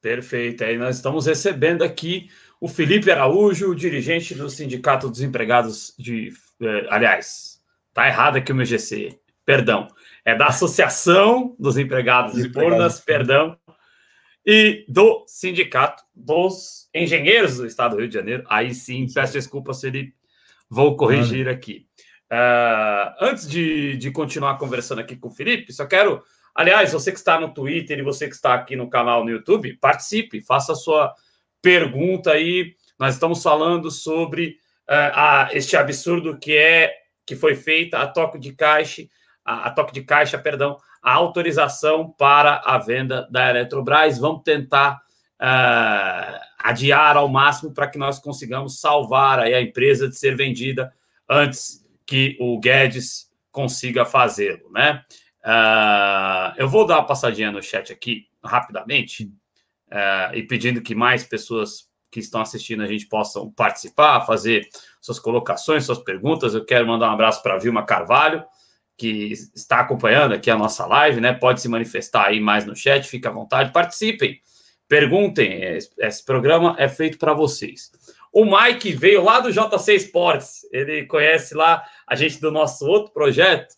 [0.00, 0.64] Perfeito.
[0.64, 2.28] Aí nós estamos recebendo aqui
[2.60, 6.32] o Felipe Araújo, dirigente do Sindicato dos Empregados de.
[6.60, 7.60] Eh, aliás,
[7.92, 9.88] tá errado aqui o meu GC, perdão.
[10.24, 13.58] É da Associação dos Empregados de Purnas, perdão,
[14.44, 18.44] e do Sindicato dos Engenheiros do Estado do Rio de Janeiro.
[18.48, 20.14] Aí sim, peço desculpas, Felipe,
[20.68, 21.86] vou corrigir aqui.
[22.32, 26.22] Uh, antes de, de continuar conversando aqui com o Felipe, só quero.
[26.54, 29.76] Aliás, você que está no Twitter e você que está aqui no canal no YouTube,
[29.78, 31.12] participe, faça a sua
[31.60, 32.74] pergunta aí.
[32.98, 36.92] Nós estamos falando sobre uh, a, este absurdo que é
[37.26, 39.02] que foi feita a toque de caixa,
[39.44, 44.18] a, a toque de caixa, perdão, a autorização para a venda da Eletrobras.
[44.18, 45.00] Vamos tentar
[45.40, 50.90] uh, adiar ao máximo para que nós consigamos salvar a empresa de ser vendida
[51.28, 55.04] antes que o Guedes consiga fazê-lo, né?
[55.44, 59.24] Uh, eu vou dar uma passadinha no chat aqui rapidamente
[59.92, 64.66] uh, e pedindo que mais pessoas que estão assistindo a gente possam participar, fazer
[65.02, 66.54] suas colocações, suas perguntas.
[66.54, 68.42] Eu quero mandar um abraço para Vilma Carvalho,
[68.96, 71.34] que está acompanhando aqui a nossa live, né?
[71.34, 74.40] Pode se manifestar aí mais no chat, fique à vontade, participem,
[74.94, 75.60] perguntem.
[75.98, 77.90] Esse programa é feito para vocês.
[78.32, 83.12] O Mike veio lá do JC Sports, ele conhece lá a gente do nosso outro
[83.12, 83.74] projeto.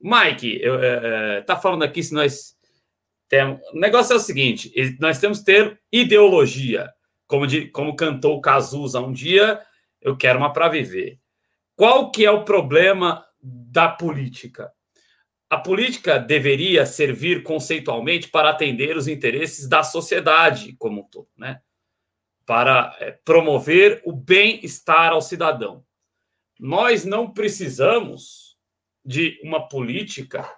[0.00, 2.56] Mike, eu, é, tá falando aqui se nós
[3.28, 3.60] temos.
[3.72, 6.92] O negócio é o seguinte: nós temos que ter ideologia.
[7.26, 9.60] Como, de, como cantou o Cazuza um dia,
[10.00, 11.18] eu quero uma para viver.
[11.76, 14.72] Qual que é o problema da política?
[15.50, 21.60] A política deveria servir conceitualmente para atender os interesses da sociedade como um todo, né?
[22.48, 25.84] para é, promover o bem-estar ao cidadão.
[26.58, 28.56] Nós não precisamos
[29.04, 30.50] de uma política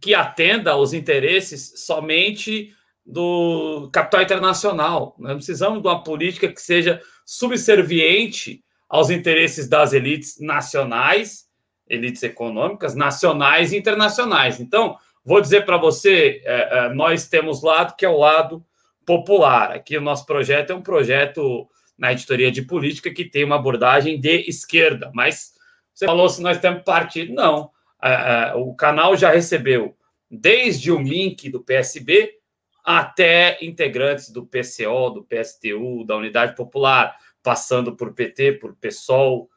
[0.00, 5.14] que atenda aos interesses somente do capital internacional.
[5.18, 11.49] Nós precisamos de uma política que seja subserviente aos interesses das elites nacionais,
[11.90, 14.60] elites econômicas, nacionais e internacionais.
[14.60, 18.64] Então, vou dizer para você, é, é, nós temos lado que é o lado
[19.04, 19.72] popular.
[19.72, 24.18] Aqui o nosso projeto é um projeto na editoria de política que tem uma abordagem
[24.18, 25.52] de esquerda, mas
[25.92, 27.34] você falou se nós temos partido.
[27.34, 27.70] Não.
[28.56, 29.94] o canal já recebeu
[30.30, 32.38] desde o link do PSB
[32.82, 39.50] até integrantes do PCO, do PSTU, da Unidade Popular, passando por PT, por PSOL,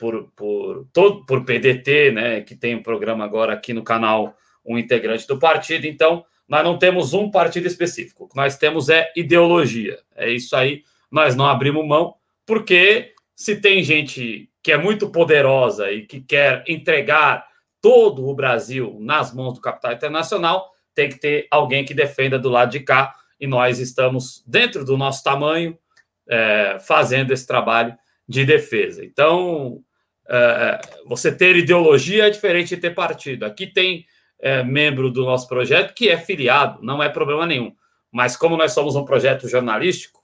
[0.00, 4.34] por, por, todo, por PDT, né, que tem um programa agora aqui no canal,
[4.64, 5.86] um integrante do partido.
[5.86, 8.24] Então, nós não temos um partido específico.
[8.24, 10.00] O que nós temos é ideologia.
[10.16, 10.84] É isso aí.
[11.10, 12.14] Nós não abrimos mão,
[12.46, 17.46] porque se tem gente que é muito poderosa e que quer entregar
[17.80, 22.48] todo o Brasil nas mãos do capital internacional, tem que ter alguém que defenda do
[22.48, 23.14] lado de cá.
[23.38, 25.78] E nós estamos, dentro do nosso tamanho,
[26.26, 27.94] é, fazendo esse trabalho
[28.26, 29.04] de defesa.
[29.04, 29.82] Então,
[30.30, 33.44] é, você ter ideologia é diferente de ter partido.
[33.44, 34.06] Aqui tem
[34.40, 37.74] é, membro do nosso projeto que é filiado, não é problema nenhum.
[38.12, 40.20] Mas como nós somos um projeto jornalístico,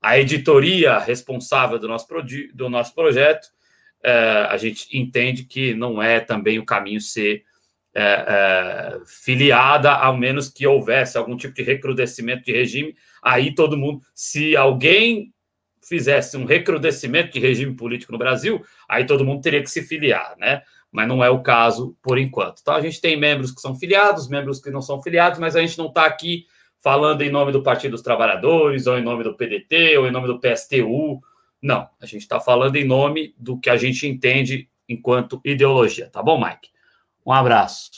[0.00, 2.06] a editoria responsável do nosso,
[2.54, 3.48] do nosso projeto,
[4.02, 4.12] é,
[4.48, 7.44] a gente entende que não é também o caminho ser
[7.94, 12.94] é, é, filiada, ao menos que houvesse algum tipo de recrudescimento de regime.
[13.22, 15.32] Aí todo mundo, se alguém
[15.88, 20.36] fizesse um recrudescimento de regime político no Brasil, aí todo mundo teria que se filiar,
[20.38, 20.62] né?
[20.90, 22.60] mas não é o caso por enquanto.
[22.60, 25.60] Então a gente tem membros que são filiados, membros que não são filiados, mas a
[25.60, 26.46] gente não está aqui
[26.80, 30.26] falando em nome do Partido dos Trabalhadores, ou em nome do PDT, ou em nome
[30.26, 31.20] do PSTU.
[31.60, 36.22] Não, a gente está falando em nome do que a gente entende enquanto ideologia, tá
[36.22, 36.70] bom, Mike?
[37.26, 37.90] Um abraço.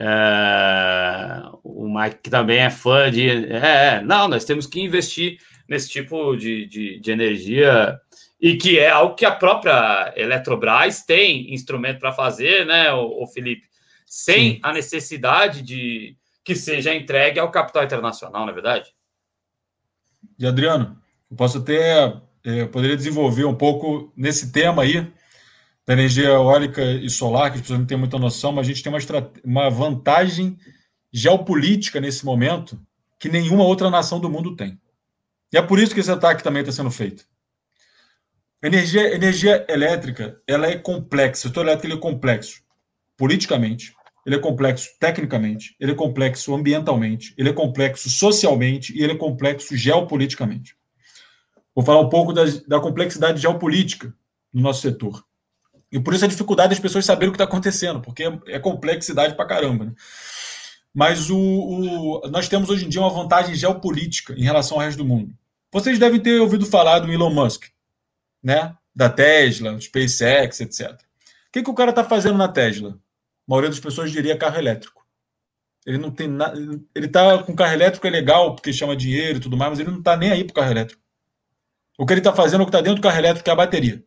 [0.00, 1.42] É...
[1.62, 3.28] O Mike também é fã de.
[3.28, 5.38] É, é, não, nós temos que investir
[5.72, 7.98] nesse tipo de, de, de energia
[8.40, 13.62] e que é algo que a própria Eletrobras tem instrumento para fazer, né, o, Felipe,
[14.04, 14.60] sem Sim.
[14.62, 18.92] a necessidade de que seja entregue ao capital internacional, não é verdade?
[20.38, 25.10] E Adriano, eu posso até é, poderia desenvolver um pouco nesse tema aí
[25.86, 28.82] da energia eólica e solar, que as pessoas não têm muita noção, mas a gente
[28.82, 29.00] tem uma,
[29.44, 30.58] uma vantagem
[31.12, 32.78] geopolítica nesse momento
[33.18, 34.81] que nenhuma outra nação do mundo tem.
[35.52, 37.24] E é por isso que esse ataque também está sendo feito.
[38.62, 41.46] Energia, energia elétrica, ela é complexa.
[41.46, 42.62] O setor elétrico é complexo
[43.16, 43.92] politicamente,
[44.24, 49.16] ele é complexo tecnicamente, ele é complexo ambientalmente, ele é complexo socialmente e ele é
[49.16, 50.76] complexo geopoliticamente.
[51.74, 54.14] Vou falar um pouco da, da complexidade geopolítica
[54.52, 55.24] no nosso setor.
[55.90, 58.58] E por isso a dificuldade das pessoas saberem o que está acontecendo, porque é, é
[58.58, 59.86] complexidade para caramba.
[59.86, 59.92] Né?
[60.94, 64.98] Mas o, o, nós temos hoje em dia uma vantagem geopolítica em relação ao resto
[64.98, 65.34] do mundo.
[65.72, 67.64] Vocês devem ter ouvido falar do Elon Musk,
[68.42, 68.76] né?
[68.94, 70.92] Da Tesla, SpaceX, etc.
[70.92, 70.98] O
[71.50, 72.90] que, que o cara está fazendo na Tesla?
[72.90, 72.94] A
[73.48, 75.02] maioria das pessoas diria carro elétrico.
[75.86, 76.58] Ele não tem nada.
[76.94, 79.90] Ele está com carro elétrico é legal, porque chama dinheiro e tudo mais, mas ele
[79.90, 81.02] não está nem aí para carro elétrico.
[81.98, 83.52] O que ele está fazendo é o que está dentro do carro elétrico, que é
[83.52, 84.04] a bateria.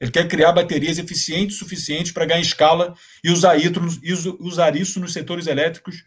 [0.00, 2.94] Ele quer criar baterias eficientes o suficiente para ganhar escala
[3.24, 6.04] e usar, isso, usar isso nos setores elétricos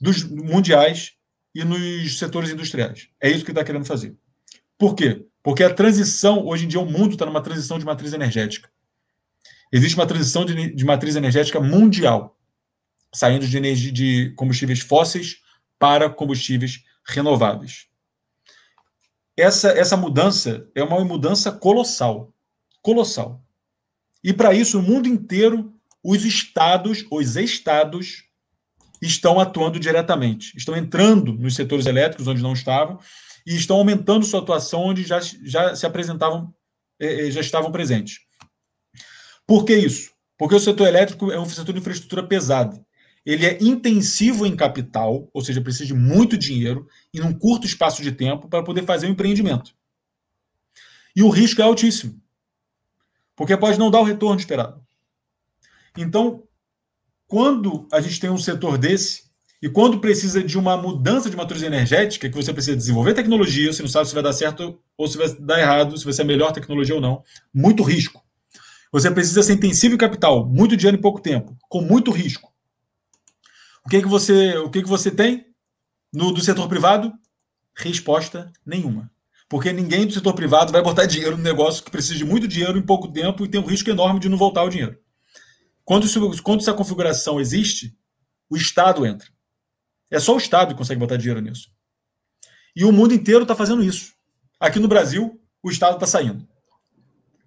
[0.00, 1.12] dos mundiais
[1.54, 3.08] e nos setores industriais.
[3.20, 4.16] É isso que está querendo fazer.
[4.78, 5.26] Por quê?
[5.42, 8.70] Porque a transição, hoje em dia, o mundo está numa transição de matriz energética.
[9.72, 12.38] Existe uma transição de, de matriz energética mundial,
[13.14, 15.38] saindo de, energia, de combustíveis fósseis
[15.78, 17.86] para combustíveis renováveis.
[19.36, 22.32] Essa, essa mudança é uma mudança colossal
[22.82, 23.42] colossal.
[24.22, 28.24] E para isso, no mundo inteiro, os estados, os estados,
[29.06, 32.98] estão atuando diretamente, estão entrando nos setores elétricos onde não estavam
[33.46, 36.54] e estão aumentando sua atuação onde já, já se apresentavam,
[37.00, 38.20] eh, eh, já estavam presentes.
[39.46, 40.12] Por que isso?
[40.38, 42.84] Porque o setor elétrico é um setor de infraestrutura pesada.
[43.24, 48.02] Ele é intensivo em capital, ou seja, precisa de muito dinheiro em um curto espaço
[48.02, 49.74] de tempo para poder fazer um empreendimento.
[51.14, 52.22] E o risco é altíssimo
[53.36, 54.80] porque pode não dar o retorno esperado.
[55.96, 56.44] Então,
[57.32, 59.22] quando a gente tem um setor desse,
[59.62, 63.80] e quando precisa de uma mudança de matriz energética, que você precisa desenvolver tecnologia, você
[63.80, 66.26] não sabe se vai dar certo ou se vai dar errado, se vai ser a
[66.26, 68.22] melhor tecnologia ou não, muito risco.
[68.92, 72.52] Você precisa ser intensivo em capital, muito dinheiro em pouco tempo, com muito risco.
[73.86, 75.46] O que, é que você, o que, é que você tem
[76.12, 77.10] no do setor privado?
[77.74, 79.10] Resposta nenhuma.
[79.48, 82.76] Porque ninguém do setor privado vai botar dinheiro no negócio que precisa de muito dinheiro
[82.76, 84.98] em pouco tempo e tem um risco enorme de não voltar o dinheiro.
[85.92, 87.94] Quando, quando essa configuração existe,
[88.48, 89.28] o Estado entra.
[90.10, 91.70] É só o Estado que consegue botar dinheiro nisso.
[92.74, 94.14] E o mundo inteiro está fazendo isso.
[94.58, 96.48] Aqui no Brasil, o Estado está saindo.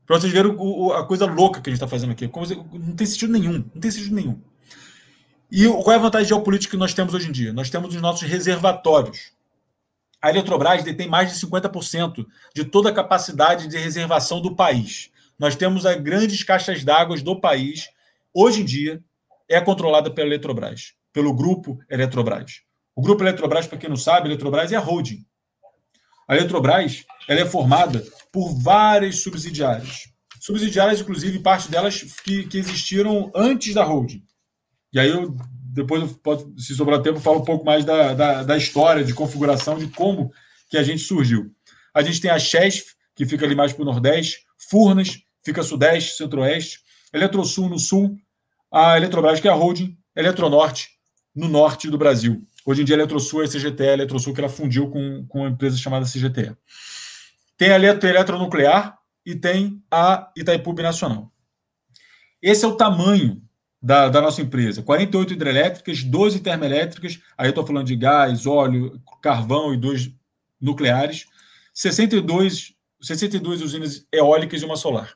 [0.06, 2.30] Para vocês verem o, a coisa louca que a gente está fazendo aqui.
[2.74, 3.66] Não tem sentido nenhum.
[3.74, 4.40] Não tem sentido nenhum.
[5.52, 7.52] E qual é a vantagem geopolítica que nós temos hoje em dia?
[7.52, 9.34] Nós temos os nossos reservatórios
[10.26, 15.12] a Eletrobras detém mais de 50% de toda a capacidade de reservação do país.
[15.38, 17.90] Nós temos as grandes caixas d'água do país.
[18.38, 19.02] Hoje em dia,
[19.50, 22.64] é controlada pela Eletrobras, pelo grupo Eletrobras.
[22.94, 25.26] O grupo Eletrobras, para quem não sabe, a Eletrobras é a holding.
[26.28, 30.10] A Eletrobras ela é formada por várias subsidiárias.
[30.42, 34.22] Subsidiárias, inclusive, parte delas que, que existiram antes da holding.
[34.92, 35.34] E aí eu
[35.76, 39.78] depois, pode, se sobrar tempo, falo um pouco mais da, da, da, história, de configuração,
[39.78, 40.32] de como
[40.70, 41.52] que a gente surgiu.
[41.94, 46.18] A gente tem a Chesf, que fica ali mais para o Nordeste, Furnas, fica Sudeste,
[46.18, 46.80] Centro-Oeste,
[47.14, 48.18] Eletrosul no Sul,
[48.76, 50.90] a Eletrobras, que é a holding, Eletronorte,
[51.34, 52.46] no Norte do Brasil.
[52.66, 55.40] Hoje em dia, a Eletrosul é a CGTE, a Eletrosul que ela fundiu com, com
[55.40, 56.54] uma empresa chamada CGTE.
[57.58, 61.32] Tem a Eletro, Eletronuclear e tem a Itaipu Nacional.
[62.42, 63.42] Esse é o tamanho
[63.82, 64.84] da, da, nossa empresa.
[64.84, 70.12] 48 hidrelétricas, 12 termoelétricas, aí eu estou falando de gás, óleo, carvão e dois
[70.60, 71.28] nucleares,
[71.74, 75.14] 62, 62 usinas eólicas e uma solar.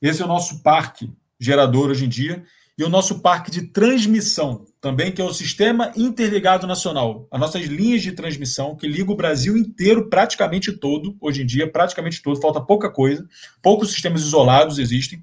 [0.00, 2.44] Esse é o nosso parque gerador hoje em dia
[2.78, 7.26] e o nosso parque de transmissão também, que é o Sistema Interligado Nacional.
[7.30, 11.70] As nossas linhas de transmissão que ligam o Brasil inteiro, praticamente todo, hoje em dia,
[11.70, 13.26] praticamente todo, falta pouca coisa,
[13.62, 15.22] poucos sistemas isolados existem.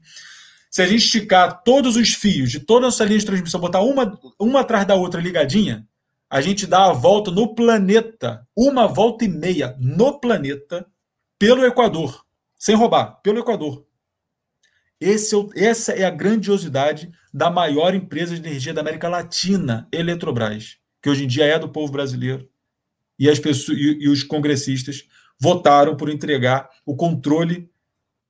[0.71, 3.81] Se a gente esticar todos os fios de toda a nossa linha de transmissão, botar
[3.81, 5.87] uma, uma atrás da outra ligadinha,
[6.27, 10.87] a gente dá a volta no planeta, uma volta e meia no planeta,
[11.37, 12.25] pelo Equador,
[12.57, 13.85] sem roubar, pelo Equador.
[15.03, 20.77] Esse, é essa é a grandiosidade da maior empresa de energia da América Latina, Eletrobras,
[21.01, 22.49] que hoje em dia é do povo brasileiro
[23.19, 25.03] e, as pessoas, e, e os congressistas
[25.37, 27.69] votaram por entregar o controle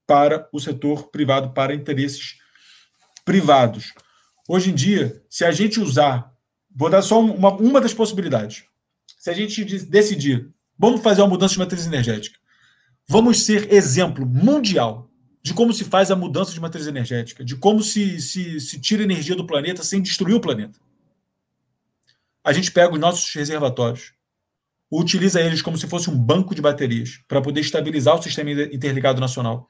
[0.07, 2.39] para o setor privado, para interesses
[3.23, 3.93] privados.
[4.49, 6.33] Hoje em dia, se a gente usar,
[6.75, 8.63] vou dar só uma, uma das possibilidades.
[9.19, 12.39] Se a gente decidir, vamos fazer uma mudança de matriz energética,
[13.07, 15.12] vamos ser exemplo mundial
[15.43, 19.03] de como se faz a mudança de matriz energética, de como se, se, se tira
[19.03, 20.79] energia do planeta sem destruir o planeta.
[22.43, 24.13] A gente pega os nossos reservatórios,
[24.89, 29.19] utiliza eles como se fosse um banco de baterias para poder estabilizar o sistema interligado
[29.19, 29.67] nacional.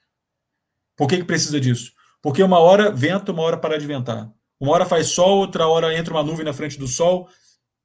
[0.96, 1.92] Por que, que precisa disso?
[2.22, 4.32] Porque uma hora venta, uma hora para de ventar.
[4.60, 7.28] Uma hora faz sol, outra hora entra uma nuvem na frente do sol,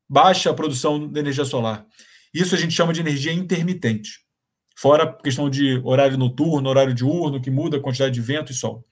[0.09, 1.87] baixa a produção de energia solar.
[2.33, 4.28] Isso a gente chama de energia intermitente.
[4.81, 8.87] Fora questão de horário noturno, horário diurno, que muda a quantidade de vento e sol.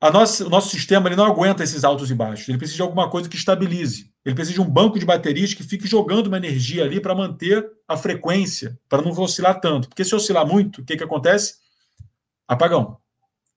[0.00, 2.48] Nossa, o nosso sistema ele não aguenta esses altos e baixos.
[2.48, 4.12] Ele precisa de alguma coisa que estabilize.
[4.24, 7.68] Ele precisa de um banco de baterias que fique jogando uma energia ali para manter
[7.88, 9.88] a frequência, para não oscilar tanto.
[9.88, 11.56] Porque se oscilar muito, o que, que acontece?
[12.46, 12.98] Apagão.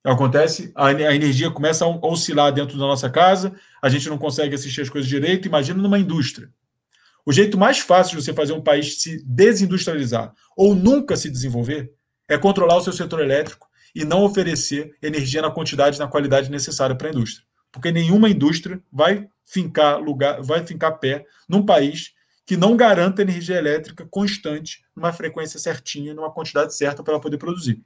[0.03, 3.53] Acontece, a, a energia começa a oscilar dentro da nossa casa,
[3.83, 5.47] a gente não consegue assistir as coisas direito.
[5.47, 6.49] Imagina numa indústria.
[7.25, 11.91] O jeito mais fácil de você fazer um país se desindustrializar ou nunca se desenvolver
[12.29, 16.51] é controlar o seu setor elétrico e não oferecer energia na quantidade e na qualidade
[16.51, 17.43] necessária para a indústria.
[17.71, 22.13] Porque nenhuma indústria vai fincar lugar, vai fincar pé num país
[22.45, 27.39] que não garanta energia elétrica constante, numa frequência certinha, numa quantidade certa para ela poder
[27.39, 27.83] produzir.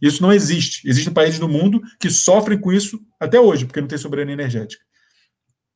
[0.00, 0.88] Isso não existe.
[0.88, 4.82] Existem países no mundo que sofrem com isso até hoje, porque não tem soberania energética.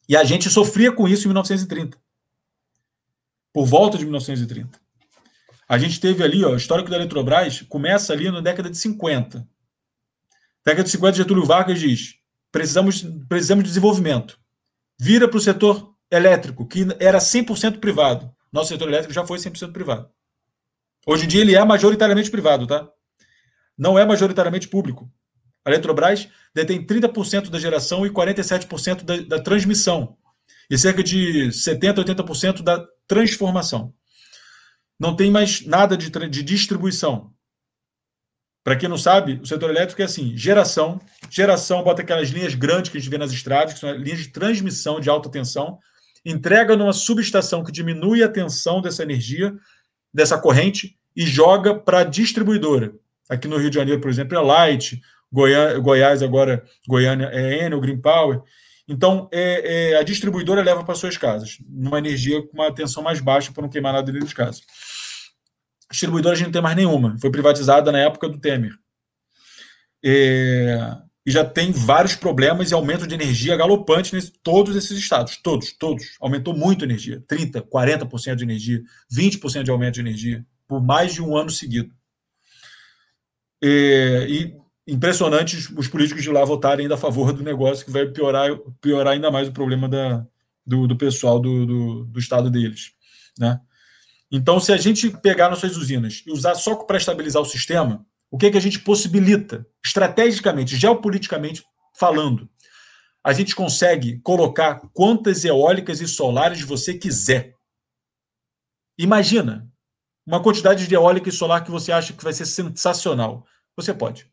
[0.08, 1.98] E a gente sofria com isso em 1930
[3.56, 4.78] por volta de 1930.
[5.66, 9.48] A gente teve ali, ó, o histórico da Eletrobras começa ali na década de 50.
[10.62, 12.16] Década de 50, Getúlio Vargas diz:
[12.52, 14.38] precisamos, precisamos de desenvolvimento.
[15.00, 18.30] Vira para o setor elétrico, que era 100% privado.
[18.52, 20.10] Nosso setor elétrico já foi 100% privado.
[21.06, 22.86] Hoje em dia ele é majoritariamente privado, tá?
[23.78, 25.10] Não é majoritariamente público.
[25.64, 30.18] A Eletrobras detém 30% da geração e 47% da, da transmissão
[30.70, 33.92] e cerca de 70%, 80% da transformação.
[34.98, 37.30] Não tem mais nada de, de distribuição.
[38.64, 41.00] Para quem não sabe, o setor elétrico é assim: geração,
[41.30, 44.28] geração, bota aquelas linhas grandes que a gente vê nas estradas, que são linhas de
[44.28, 45.78] transmissão de alta tensão,
[46.24, 49.54] entrega numa subestação que diminui a tensão dessa energia,
[50.12, 52.92] dessa corrente, e joga para a distribuidora.
[53.28, 55.00] Aqui no Rio de Janeiro, por exemplo, é Light,
[55.32, 58.40] Goiás agora, Goiânia é Enel, Green Power.
[58.88, 63.20] Então, é, é, a distribuidora leva para suas casas, numa energia com uma tensão mais
[63.20, 64.60] baixa para não queimar nada dentro de casa.
[65.90, 68.76] Distribuidora a gente não tem mais nenhuma, foi privatizada na época do Temer.
[70.04, 75.36] É, e já tem vários problemas e aumento de energia galopante em todos esses estados,
[75.38, 76.16] todos, todos.
[76.20, 78.80] Aumentou muito a energia, 30%, 40% de energia,
[79.12, 81.92] 20% de aumento de energia, por mais de um ano seguido.
[83.60, 84.56] É, e
[84.86, 89.14] impressionante os políticos de lá votarem ainda a favor do negócio, que vai piorar, piorar
[89.14, 90.24] ainda mais o problema da,
[90.64, 92.92] do, do pessoal do, do, do, estado deles.
[93.38, 93.60] Né?
[94.30, 98.38] Então, se a gente pegar nossas usinas e usar só para estabilizar o sistema, o
[98.38, 101.64] que, é que a gente possibilita, estrategicamente, geopoliticamente
[101.98, 102.48] falando?
[103.24, 107.54] A gente consegue colocar quantas eólicas e solares você quiser.
[108.98, 109.68] Imagina
[110.24, 113.44] uma quantidade de eólica e solar que você acha que vai ser sensacional.
[113.76, 114.28] Você pode.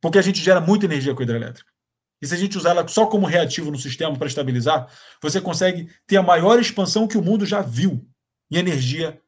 [0.00, 1.70] Porque a gente gera muita energia com hidrelétrica.
[2.20, 4.88] E se a gente usar ela só como reativo no sistema para estabilizar,
[5.22, 8.04] você consegue ter a maior expansão que o mundo já viu
[8.50, 9.20] em energia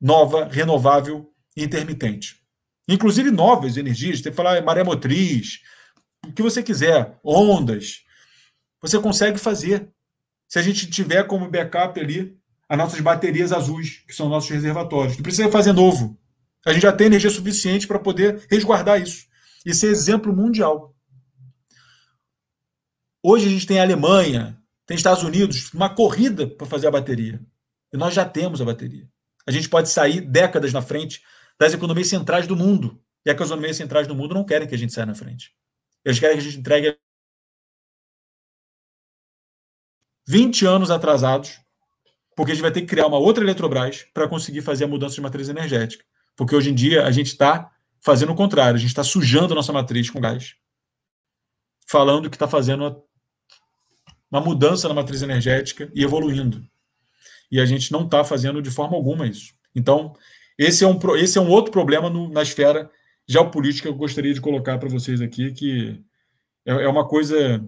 [0.00, 2.40] nova, renovável e intermitente.
[2.88, 5.60] Inclusive novas energias, tem que falar maré motriz,
[6.26, 8.04] o que você quiser, ondas.
[8.80, 9.88] Você consegue fazer.
[10.48, 12.36] Se a gente tiver como backup ali
[12.68, 15.16] as nossas baterias azuis, que são nossos reservatórios.
[15.16, 16.16] Não precisa fazer novo.
[16.64, 19.29] A gente já tem energia suficiente para poder resguardar isso
[19.64, 20.94] e ser exemplo mundial.
[23.22, 27.40] Hoje a gente tem a Alemanha, tem Estados Unidos, uma corrida para fazer a bateria.
[27.92, 29.08] E nós já temos a bateria.
[29.46, 31.22] A gente pode sair décadas na frente
[31.58, 33.02] das economias centrais do mundo.
[33.24, 35.52] E as economias centrais do mundo não querem que a gente saia na frente.
[36.04, 36.98] Eles querem que a gente entregue
[40.26, 41.60] 20 anos atrasados,
[42.34, 45.16] porque a gente vai ter que criar uma outra Eletrobras para conseguir fazer a mudança
[45.16, 46.04] de matriz energética.
[46.36, 48.76] Porque hoje em dia a gente está fazendo o contrário.
[48.76, 50.54] A gente está sujando a nossa matriz com gás.
[51.88, 53.02] Falando que está fazendo
[54.30, 56.64] uma, mudança na matriz energética e evoluindo.
[57.50, 59.54] E a gente não está fazendo de forma alguma isso.
[59.74, 60.14] Então,
[60.56, 62.90] esse é um, esse é um outro problema no, na esfera
[63.26, 66.02] geopolítica que eu gostaria de colocar para vocês aqui, que
[66.64, 67.64] é, é uma coisa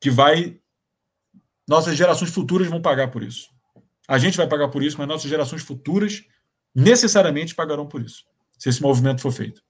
[0.00, 0.58] que vai.
[1.68, 3.48] Nossas gerações futuras vão pagar por isso.
[4.08, 6.24] A gente vai pagar por isso, mas nossas gerações futuras
[6.74, 8.24] necessariamente pagarão por isso,
[8.60, 9.62] se esse movimento for feito.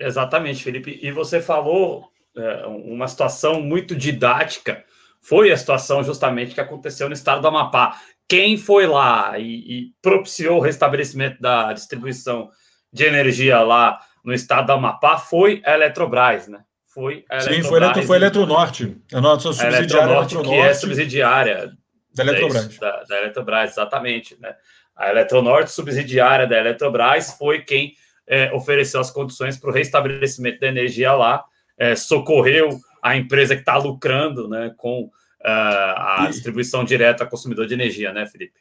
[0.00, 0.98] Exatamente, Felipe.
[1.02, 4.82] E você falou é, uma situação muito didática.
[5.20, 8.00] Foi a situação justamente que aconteceu no estado do Amapá.
[8.26, 12.50] Quem foi lá e, e propiciou o restabelecimento da distribuição
[12.90, 16.60] de energia lá no estado do Amapá foi a Eletrobras, né?
[16.86, 18.96] Foi a Sim, foi, Eletro, foi a Eletronorte.
[19.12, 21.72] A nossa subsidiária Eletronorte, Eletronorte, que é subsidiária
[22.14, 22.78] da Eletrobras.
[22.78, 24.36] Da, da Eletrobras, exatamente.
[24.40, 24.54] Né?
[24.96, 27.94] A Eletronorte, subsidiária da Eletrobras, foi quem
[28.26, 31.44] é, ofereceu as condições para o restabelecimento da energia lá,
[31.78, 35.10] é, socorreu a empresa que está lucrando né, com uh,
[35.44, 38.60] a distribuição direta ao consumidor de energia, né, Felipe?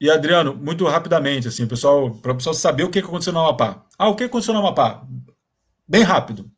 [0.00, 3.84] E Adriano, muito rapidamente, assim, pessoal, para o pessoal saber o que aconteceu no Amapá.
[3.98, 5.04] Ah, o que aconteceu no Amapá?
[5.86, 6.50] Bem rápido.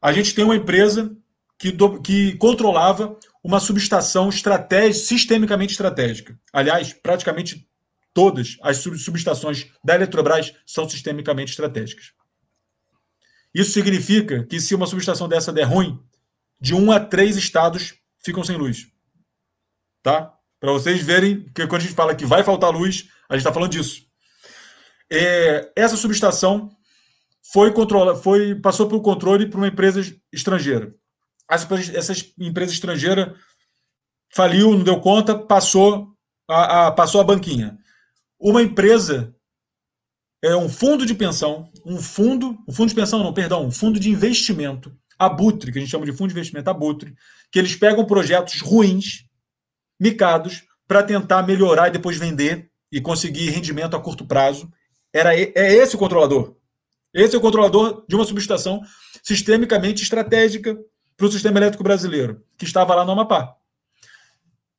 [0.00, 1.14] A gente tem uma empresa
[1.58, 6.38] que, do, que controlava uma subestação estratégica, sistemicamente estratégica.
[6.52, 7.68] Aliás, praticamente
[8.14, 12.12] todas as subestações da Eletrobras são sistemicamente estratégicas.
[13.54, 15.98] Isso significa que se uma subestação dessa der ruim,
[16.60, 17.94] de um a três estados
[18.24, 18.86] ficam sem luz.
[20.02, 20.32] Tá?
[20.58, 23.52] Para vocês verem que quando a gente fala que vai faltar luz, a gente está
[23.52, 24.06] falando disso.
[25.10, 26.70] É, essa subestação
[27.52, 30.00] foi controla, foi passou pelo controle para uma empresa
[30.32, 30.94] estrangeira.
[31.50, 33.34] Essa, empresa estrangeira
[34.34, 36.16] faliu, não deu conta, passou
[36.48, 37.78] a, a, passou a banquinha.
[38.44, 39.32] Uma empresa
[40.42, 44.00] é um fundo de pensão, um fundo, um fundo de pensão não, perdão, um fundo
[44.00, 47.14] de investimento, abutre, que a gente chama de fundo de investimento abutre,
[47.52, 49.28] que eles pegam projetos ruins
[50.00, 54.68] micados para tentar melhorar e depois vender e conseguir rendimento a curto prazo.
[55.12, 56.56] Era, é esse o controlador.
[57.14, 58.82] Esse é o controlador de uma subestação
[59.22, 60.76] sistemicamente estratégica
[61.16, 63.54] para o sistema elétrico brasileiro, que estava lá no Amapá.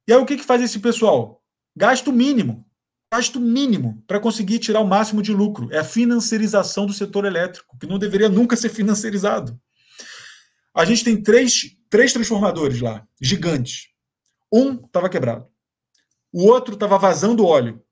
[0.05, 1.41] E aí o que, que faz esse pessoal?
[1.73, 2.65] Gasto mínimo.
[3.13, 5.71] Gasto mínimo para conseguir tirar o máximo de lucro.
[5.71, 9.55] É a financiarização do setor elétrico, que não deveria nunca ser financiarizado.
[10.73, 13.89] A gente tem três, três transformadores lá, gigantes.
[14.51, 15.47] Um estava quebrado.
[16.31, 17.85] O outro estava vazando óleo.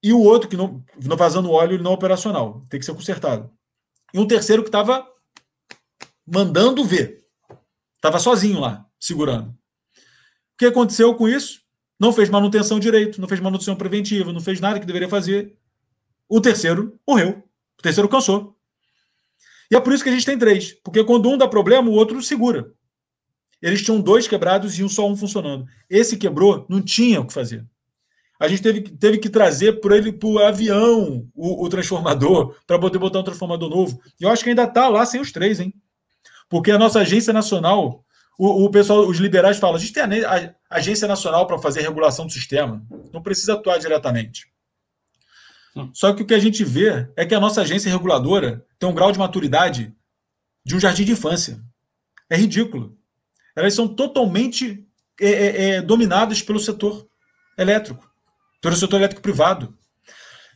[0.00, 3.52] E o outro que não, não vazando óleo não operacional, tem que ser consertado.
[4.14, 5.04] E um terceiro que estava
[6.24, 7.26] mandando ver.
[7.96, 9.50] Estava sozinho lá, segurando.
[9.50, 9.56] O
[10.56, 11.66] que aconteceu com isso?
[11.98, 15.56] Não fez manutenção direito, não fez manutenção preventiva, não fez nada que deveria fazer.
[16.28, 17.42] O terceiro morreu.
[17.78, 18.56] O terceiro cansou.
[19.70, 20.72] E é por isso que a gente tem três.
[20.82, 22.72] Porque quando um dá problema, o outro segura.
[23.60, 25.66] Eles tinham dois quebrados e um só um funcionando.
[25.90, 27.66] Esse quebrou, não tinha o que fazer.
[28.38, 32.78] A gente teve, teve que trazer por ele para o avião o, o transformador, para
[32.78, 34.00] poder botar um transformador novo.
[34.20, 35.74] E eu acho que ainda está lá sem os três, hein?
[36.48, 38.04] Porque a nossa agência nacional,
[38.38, 41.82] o, o pessoal, os liberais falam, a gente tem a, a agência nacional para fazer
[41.82, 42.82] regulação do sistema,
[43.12, 44.46] não precisa atuar diretamente.
[45.92, 48.94] Só que o que a gente vê é que a nossa agência reguladora tem um
[48.94, 49.94] grau de maturidade
[50.64, 51.60] de um jardim de infância.
[52.30, 52.98] É ridículo
[53.58, 54.86] elas são totalmente
[55.20, 57.08] é, é, é, dominadas pelo setor
[57.58, 58.08] elétrico,
[58.62, 59.76] pelo setor elétrico privado.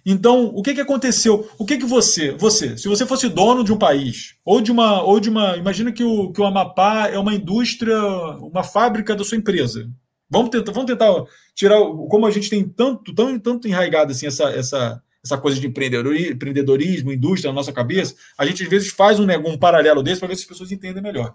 [0.04, 1.48] Então, o que, que aconteceu?
[1.58, 5.02] O que, que você, você, se você fosse dono de um país, ou de uma,
[5.02, 7.96] ou de uma, imagina que o, que o Amapá é uma indústria,
[8.40, 9.88] uma fábrica da sua empresa.
[10.28, 11.12] Vamos tentar, vamos tentar
[11.54, 11.78] tirar,
[12.08, 17.12] como a gente tem tanto, tão, tanto enraigado assim essa, essa, essa coisa de empreendedorismo,
[17.12, 20.36] indústria na nossa cabeça, a gente às vezes faz um, um paralelo desse para ver
[20.36, 21.34] se as pessoas entendem melhor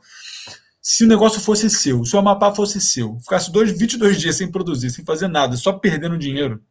[0.88, 4.50] se o negócio fosse seu, se o Amapá fosse seu, ficasse dois, 22 dias sem
[4.50, 6.62] produzir, sem fazer nada, só perdendo dinheiro,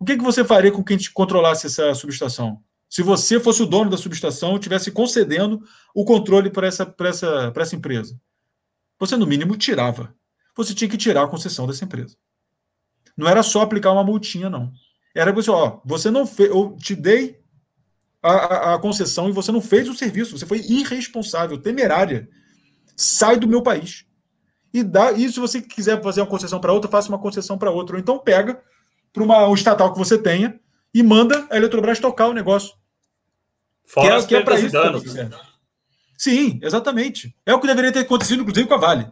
[0.00, 2.62] o que, que você faria com quem te controlasse essa subestação?
[2.88, 5.62] Se você fosse o dono da subestação e estivesse concedendo
[5.94, 8.18] o controle para essa, essa, essa empresa,
[8.98, 10.14] você, no mínimo, tirava.
[10.56, 12.16] Você tinha que tirar a concessão dessa empresa.
[13.16, 14.72] Não era só aplicar uma multinha, não.
[15.14, 17.38] Era você, ó, você não fez, eu te dei
[18.22, 22.28] a, a, a concessão e você não fez o serviço, você foi irresponsável, temerária
[22.96, 24.06] sai do meu país.
[24.72, 27.70] E, dá, e se você quiser fazer uma concessão para outra, faça uma concessão para
[27.70, 27.96] outra.
[27.96, 28.62] Ou então pega
[29.12, 30.58] para uma um estatal que você tenha
[30.92, 32.74] e manda a Eletrobras tocar o negócio.
[33.84, 34.72] Fora que é, que é para isso.
[34.72, 35.30] Danos, né?
[36.16, 37.34] Sim, exatamente.
[37.46, 39.10] É o que deveria ter acontecido, inclusive, com a Vale,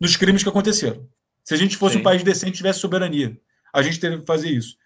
[0.00, 1.06] nos crimes que aconteceram.
[1.44, 2.00] Se a gente fosse Sim.
[2.00, 3.36] um país decente tivesse soberania,
[3.72, 4.76] a gente teria que fazer isso.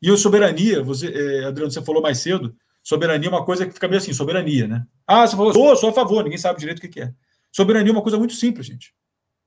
[0.00, 3.72] E a soberania, você, é, Adriano, você falou mais cedo, soberania é uma coisa que
[3.72, 4.86] fica meio assim, soberania, né?
[5.06, 7.12] Ah, você falou, sou, sou a favor, ninguém sabe direito o que é.
[7.52, 8.94] Soberania é uma coisa muito simples, gente.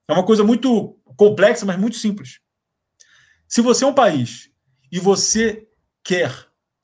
[0.08, 2.40] É uma coisa muito complexa, mas muito simples.
[3.50, 4.48] Se você é um país
[4.92, 5.66] e você
[6.04, 6.32] quer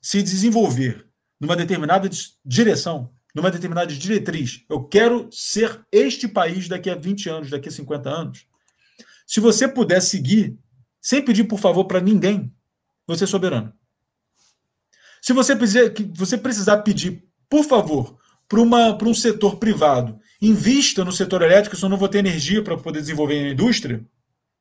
[0.02, 1.06] se desenvolver
[1.40, 2.10] numa determinada
[2.44, 7.72] direção, numa determinada diretriz, eu quero ser este país daqui a 20 anos, daqui a
[7.72, 8.46] 50 anos.
[9.24, 10.58] Se você puder seguir,
[11.00, 12.52] sem pedir por favor para ninguém,
[13.06, 13.72] você é soberano.
[15.22, 21.42] Se você precisar, você precisar pedir, por favor, para um setor privado, invista no setor
[21.42, 24.04] elétrico, senão não vou ter energia para poder desenvolver a indústria,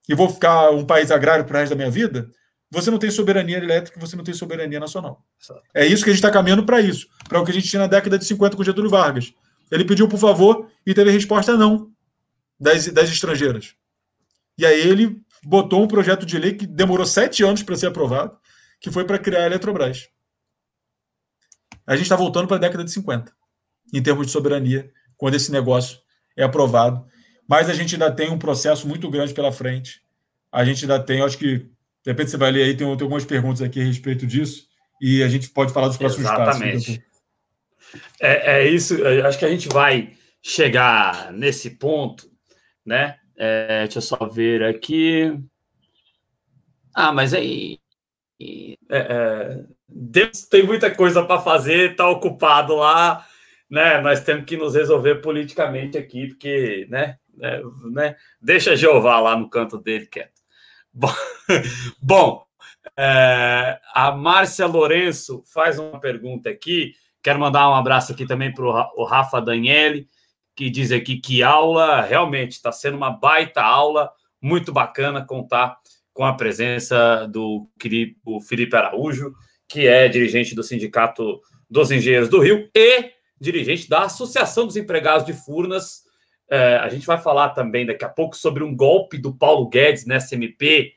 [0.08, 2.30] e vou ficar um país agrário para o resto da minha vida,
[2.70, 5.24] você não tem soberania elétrica, você não tem soberania nacional.
[5.74, 7.82] É isso que a gente está caminhando para isso, para o que a gente tinha
[7.82, 9.34] na década de 50 com Getúlio Vargas.
[9.72, 11.92] Ele pediu por favor e teve a resposta não
[12.60, 13.76] das, das estrangeiras.
[14.58, 18.38] E aí ele botou um projeto de lei que demorou sete anos para ser aprovado,
[18.80, 20.08] que foi para criar a Eletrobras.
[21.86, 23.32] A gente está voltando para a década de 50,
[23.94, 26.00] em termos de soberania, quando esse negócio
[26.36, 27.06] é aprovado.
[27.48, 30.02] Mas a gente ainda tem um processo muito grande pela frente.
[30.52, 31.68] A gente ainda tem, acho que, de
[32.06, 34.68] repente você vai ler aí, tem, tem algumas perguntas aqui a respeito disso,
[35.02, 36.98] e a gente pode falar dos próximos Exatamente.
[36.98, 37.16] passos.
[38.20, 42.30] É, é isso, acho que a gente vai chegar nesse ponto,
[42.86, 43.18] né?
[43.38, 45.38] É, deixa eu só ver aqui.
[46.94, 47.80] Ah, mas aí.
[48.40, 53.26] É, é, Deus tem muita coisa para fazer, está ocupado lá,
[53.70, 54.00] né?
[54.02, 57.18] Nós temos que nos resolver politicamente aqui, porque, né?
[57.42, 57.62] É,
[57.92, 60.42] né deixa Jeová lá no canto dele quieto.
[60.94, 61.14] Bom,
[62.02, 62.46] bom
[62.98, 66.94] é, a Márcia Lourenço faz uma pergunta aqui.
[67.22, 70.08] Quero mandar um abraço aqui também para o Rafa Daniele
[70.56, 74.12] que diz aqui que aula realmente está sendo uma baita aula,
[74.42, 75.78] muito bacana contar
[76.14, 77.68] com a presença do
[78.48, 79.34] Felipe Araújo,
[79.68, 85.26] que é dirigente do Sindicato dos Engenheiros do Rio e dirigente da Associação dos Empregados
[85.26, 86.05] de Furnas.
[86.50, 90.06] É, a gente vai falar também daqui a pouco sobre um golpe do Paulo Guedes
[90.06, 90.94] na SMP,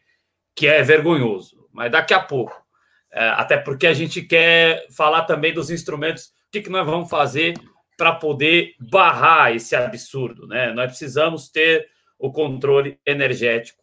[0.54, 2.62] que é vergonhoso, mas daqui a pouco.
[3.10, 7.08] É, até porque a gente quer falar também dos instrumentos, o que, que nós vamos
[7.08, 7.54] fazer
[7.96, 10.46] para poder barrar esse absurdo.
[10.46, 10.72] Né?
[10.72, 11.88] Nós precisamos ter
[12.18, 13.82] o controle energético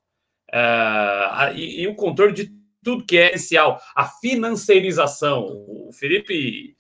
[0.54, 2.52] uh, e, e, o controle de
[2.84, 5.46] tudo que é essencial, a financiarização.
[5.46, 6.76] O Felipe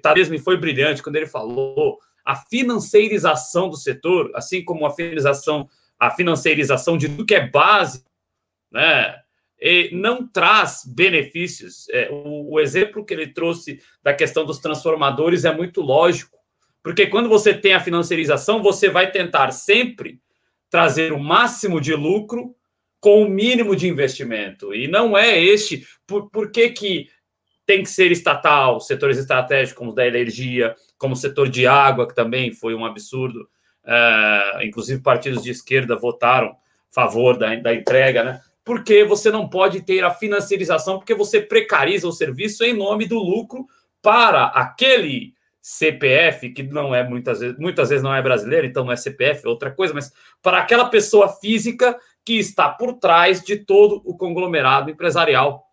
[0.00, 5.68] tá mesmo foi brilhante quando ele falou a financiarização do setor, assim como a financiarização,
[5.98, 8.04] a financiarização de tudo que é base,
[8.72, 9.20] né?
[9.92, 11.88] não traz benefícios.
[11.90, 16.38] É, o, o, exemplo que ele trouxe da questão dos transformadores é muito lógico,
[16.82, 20.20] porque quando você tem a financiarização, você vai tentar sempre
[20.68, 22.54] trazer o máximo de lucro
[23.00, 24.74] com o mínimo de investimento.
[24.74, 25.86] E não é este.
[26.06, 27.08] Por, por que, que
[27.66, 32.06] tem que ser estatal, setores estratégicos como o da energia, como o setor de água,
[32.06, 33.48] que também foi um absurdo.
[33.86, 36.56] É, inclusive, partidos de esquerda votaram a
[36.90, 38.40] favor da, da entrega, né?
[38.64, 43.18] porque você não pode ter a financiarização, porque você precariza o serviço em nome do
[43.18, 43.66] lucro
[44.00, 48.92] para aquele CPF, que não é muitas vezes, muitas vezes não é brasileiro, então não
[48.92, 50.12] é CPF, é outra coisa, mas
[50.42, 55.66] para aquela pessoa física que está por trás de todo o conglomerado empresarial.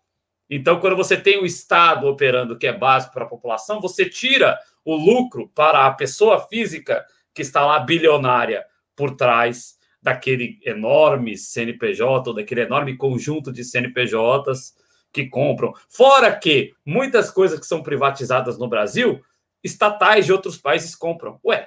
[0.54, 4.58] Então, quando você tem o Estado operando, que é básico para a população, você tira
[4.84, 8.62] o lucro para a pessoa física que está lá bilionária
[8.94, 14.74] por trás daquele enorme CNPJ, ou daquele enorme conjunto de CNPJs
[15.10, 15.72] que compram.
[15.88, 19.22] Fora que muitas coisas que são privatizadas no Brasil,
[19.64, 21.40] estatais de outros países compram.
[21.46, 21.66] Ué.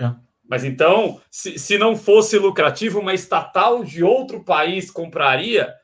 [0.00, 0.14] É.
[0.48, 5.74] Mas então, se, se não fosse lucrativo, uma estatal de outro país compraria.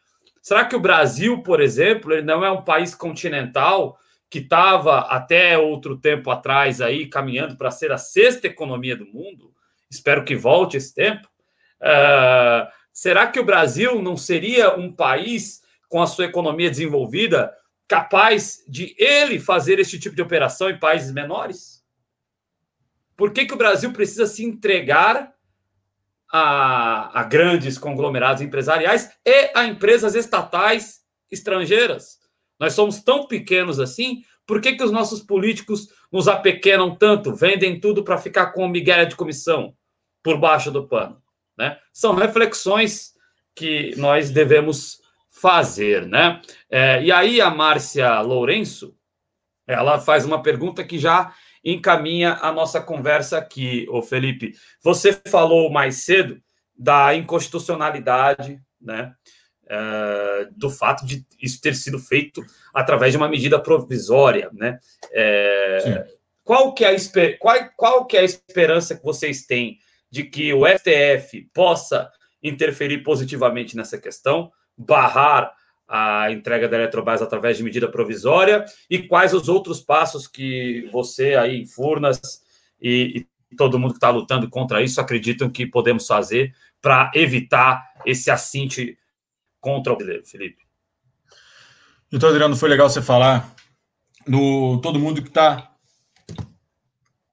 [0.44, 5.56] Será que o Brasil, por exemplo, ele não é um país continental que estava até
[5.56, 9.54] outro tempo atrás aí caminhando para ser a sexta economia do mundo?
[9.90, 11.26] Espero que volte esse tempo.
[11.80, 17.50] Uh, será que o Brasil não seria um país com a sua economia desenvolvida
[17.88, 21.82] capaz de ele fazer esse tipo de operação em países menores?
[23.16, 25.33] Por que, que o Brasil precisa se entregar
[26.36, 30.98] a, a grandes conglomerados empresariais e a empresas estatais
[31.30, 32.18] estrangeiras?
[32.58, 37.78] Nós somos tão pequenos assim, por que, que os nossos políticos nos apequenam tanto, vendem
[37.78, 39.76] tudo para ficar com migalha de comissão
[40.24, 41.22] por baixo do pano?
[41.56, 41.78] Né?
[41.92, 43.12] São reflexões
[43.54, 46.04] que nós devemos fazer.
[46.04, 46.42] Né?
[46.68, 48.96] É, e aí a Márcia Lourenço,
[49.68, 51.32] ela faz uma pergunta que já
[51.64, 54.54] encaminha a nossa conversa aqui, ô Felipe.
[54.82, 56.40] Você falou mais cedo
[56.76, 59.14] da inconstitucionalidade, né?
[59.66, 64.78] É, do fato de isso ter sido feito através de uma medida provisória, né?
[65.10, 66.06] É,
[66.44, 69.78] qual que é a qual, qual que é a esperança que vocês têm
[70.10, 72.10] de que o STF possa
[72.42, 75.50] interferir positivamente nessa questão, barrar
[75.88, 81.34] a entrega da Eletrobras através de medida provisória e quais os outros passos que você
[81.34, 82.20] aí em Furnas
[82.80, 87.82] e, e todo mundo que está lutando contra isso acreditam que podemos fazer para evitar
[88.04, 88.98] esse assinte
[89.60, 90.64] contra o brasileiro, Felipe?
[92.12, 93.54] Então, Adriano, foi legal você falar
[94.26, 95.72] no todo mundo que está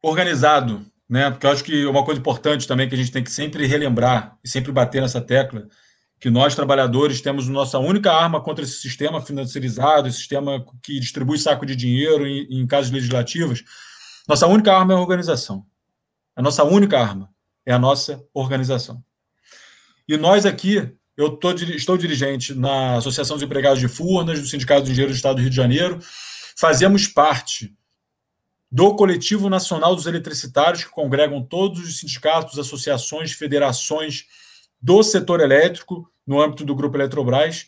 [0.02, 1.30] organizado, né?
[1.30, 4.38] Porque eu acho que uma coisa importante também que a gente tem que sempre relembrar
[4.44, 5.68] e sempre bater nessa tecla
[6.22, 11.40] que nós trabalhadores temos nossa única arma contra esse sistema financiarizado, esse sistema que distribui
[11.40, 13.64] saco de dinheiro em, em casos legislativos.
[14.28, 15.66] Nossa única arma é a organização.
[16.36, 17.28] A nossa única arma
[17.66, 19.04] é a nossa organização.
[20.08, 24.84] E nós aqui, eu tô, estou dirigente na Associação dos Empregados de Furnas, do Sindicato
[24.84, 25.98] de Engenheiros do Estado do Rio de Janeiro,
[26.56, 27.76] fazemos parte
[28.72, 34.28] do Coletivo Nacional dos Eletricitários, que congregam todos os sindicatos, associações, federações
[34.82, 37.68] do setor elétrico, no âmbito do Grupo Eletrobras,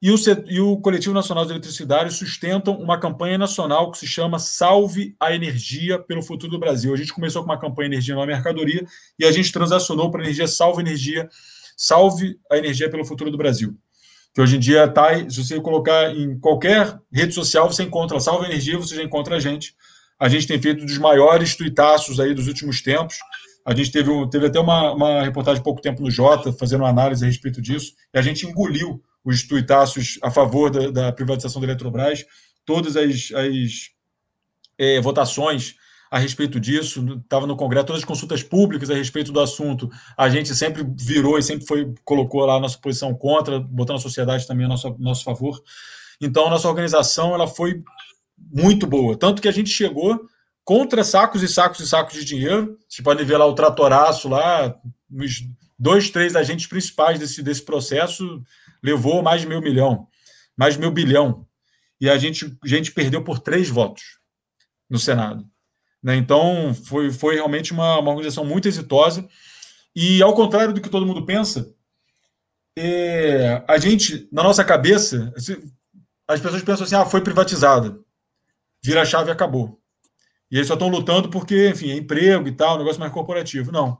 [0.00, 4.38] e o, e o Coletivo Nacional dos Eletricitários sustentam uma campanha nacional que se chama
[4.38, 6.94] Salve a Energia pelo Futuro do Brasil.
[6.94, 8.86] A gente começou com uma campanha Energia na Mercadoria
[9.18, 11.28] e a gente transacionou para energia Salve Energia,
[11.76, 13.76] Salve a Energia pelo Futuro do Brasil.
[14.32, 18.46] Que hoje em dia está, se você colocar em qualquer rede social, você encontra Salve
[18.46, 19.74] Energia, você já encontra a gente.
[20.20, 23.16] A gente tem feito dos maiores tuitaços aí dos últimos tempos.
[23.68, 27.22] A gente teve, teve até uma, uma reportagem pouco tempo no Jota, fazendo uma análise
[27.22, 31.66] a respeito disso, e a gente engoliu os tuitaços a favor da, da privatização da
[31.66, 32.24] Eletrobras,
[32.64, 33.90] todas as, as
[34.78, 35.74] é, votações
[36.10, 40.30] a respeito disso, estava no Congresso, todas as consultas públicas a respeito do assunto, a
[40.30, 44.46] gente sempre virou e sempre foi colocou lá a nossa posição contra, botando a sociedade
[44.46, 45.62] também a nosso, nosso favor.
[46.18, 47.82] Então, a nossa organização ela foi
[48.50, 50.26] muito boa, tanto que a gente chegou
[50.68, 52.78] contra sacos e sacos e sacos de dinheiro.
[52.86, 54.78] Você pode ver lá o tratoraço lá,
[55.10, 55.42] os
[55.78, 58.42] dois, três agentes principais desse, desse processo
[58.82, 60.06] levou mais de meio milhão,
[60.54, 61.46] mais de meio bilhão.
[61.98, 64.18] E a gente, a gente perdeu por três votos
[64.90, 65.42] no Senado.
[66.02, 66.16] Né?
[66.16, 69.26] Então, foi, foi realmente uma, uma organização muito exitosa.
[69.96, 71.74] E, ao contrário do que todo mundo pensa,
[72.76, 75.32] é, a gente, na nossa cabeça,
[76.28, 77.98] as pessoas pensam assim: ah, foi privatizada,
[78.84, 79.77] vira a chave e acabou.
[80.50, 83.70] E eles só estão lutando porque, enfim, é emprego e tal, negócio mais corporativo.
[83.70, 83.98] Não.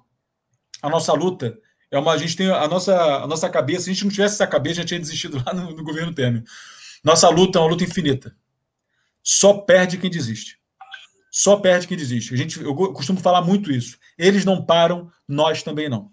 [0.83, 1.59] A nossa luta
[1.91, 4.35] é uma, a gente tem a nossa, a nossa cabeça, se a gente não tivesse
[4.35, 6.43] essa cabeça, já tinha desistido lá no, no governo Temer.
[7.03, 8.35] Nossa luta é uma luta infinita.
[9.23, 10.59] Só perde quem desiste.
[11.31, 12.33] Só perde quem desiste.
[12.33, 13.99] A gente, eu costumo falar muito isso.
[14.17, 16.11] Eles não param, nós também não.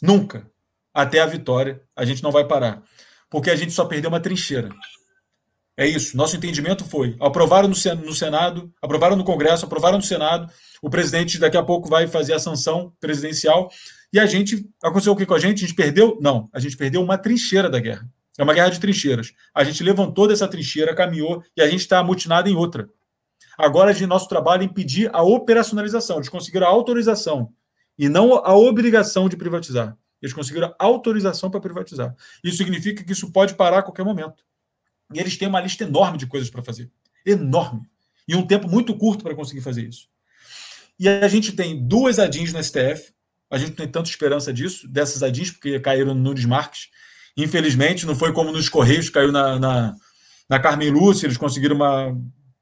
[0.00, 0.50] Nunca.
[0.94, 2.82] Até a vitória, a gente não vai parar.
[3.28, 4.70] Porque a gente só perdeu uma trincheira.
[5.78, 6.16] É isso.
[6.16, 10.52] Nosso entendimento foi: aprovaram no Senado, aprovaram no Congresso, aprovaram no Senado.
[10.82, 13.70] O presidente daqui a pouco vai fazer a sanção presidencial
[14.12, 14.68] e a gente.
[14.82, 15.58] Aconteceu o que com a gente?
[15.58, 16.18] A gente perdeu?
[16.20, 16.50] Não.
[16.52, 18.10] A gente perdeu uma trincheira da guerra.
[18.36, 19.32] É uma guerra de trincheiras.
[19.54, 22.90] A gente levantou dessa trincheira, caminhou e a gente está amutinado em outra.
[23.56, 26.16] Agora, de nosso trabalho é impedir a operacionalização.
[26.16, 27.52] Eles conseguiram a autorização
[27.96, 29.96] e não a obrigação de privatizar.
[30.20, 32.16] Eles conseguiram a autorização para privatizar.
[32.42, 34.42] Isso significa que isso pode parar a qualquer momento.
[35.14, 36.90] E eles têm uma lista enorme de coisas para fazer.
[37.24, 37.82] Enorme.
[38.26, 40.08] E um tempo muito curto para conseguir fazer isso.
[40.98, 43.12] E a gente tem duas ADINs no STF,
[43.50, 46.88] a gente não tem tanta esperança disso, dessas ADINs, porque caíram no Desmarques.
[47.36, 49.94] Infelizmente, não foi como nos Correios, caiu na, na,
[50.48, 52.16] na Carmen Lúcia, eles conseguiram uma.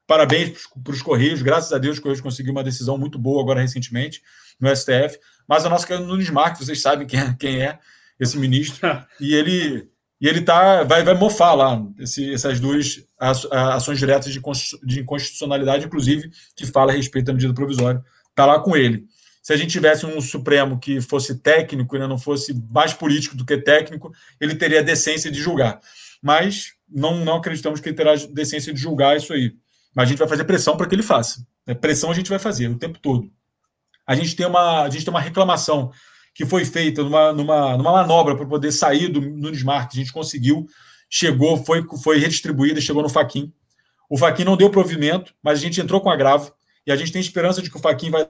[0.05, 3.59] Parabéns para os Correios, graças a Deus, os Correios conseguiram uma decisão muito boa agora
[3.59, 4.21] recentemente
[4.57, 5.19] no STF.
[5.45, 7.79] Mas a nossa caiu no Desmarques, vocês sabem quem é, quem é
[8.19, 8.87] esse ministro.
[9.19, 9.89] e ele.
[10.19, 14.41] E ele tá, vai, vai mofar lá esse, essas duas ações diretas de,
[14.83, 18.03] de inconstitucionalidade, inclusive, que fala a respeito da medida provisória.
[18.31, 19.07] Está lá com ele
[19.47, 23.33] se a gente tivesse um Supremo que fosse técnico e né, não fosse mais político
[23.33, 24.11] do que técnico,
[24.41, 25.79] ele teria a decência de julgar.
[26.21, 29.53] Mas não, não acreditamos que ele terá decência de julgar isso aí.
[29.95, 31.47] Mas a gente vai fazer pressão para que ele faça.
[31.65, 31.73] Né?
[31.73, 33.31] Pressão a gente vai fazer o tempo todo.
[34.05, 35.93] A gente tem uma, a gente tem uma reclamação
[36.37, 39.97] que foi feita numa, numa, numa manobra para poder sair do Nunes Marques.
[39.97, 40.67] A gente conseguiu,
[41.09, 43.51] chegou, foi, foi redistribuída, chegou no Faquin.
[44.07, 46.53] O Faquin não deu provimento, mas a gente entrou com agravo
[46.85, 48.29] e a gente tem esperança de que o Faquin vai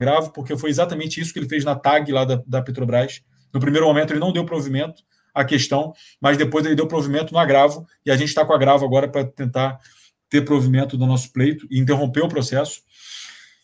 [0.00, 3.20] gravo, porque foi exatamente isso que ele fez na TAG lá da, da Petrobras.
[3.52, 5.02] No primeiro momento, ele não deu provimento
[5.34, 8.84] à questão, mas depois ele deu provimento no agravo, e a gente está com agravo
[8.84, 9.76] agora para tentar
[10.30, 12.80] ter provimento do nosso pleito e interromper o processo.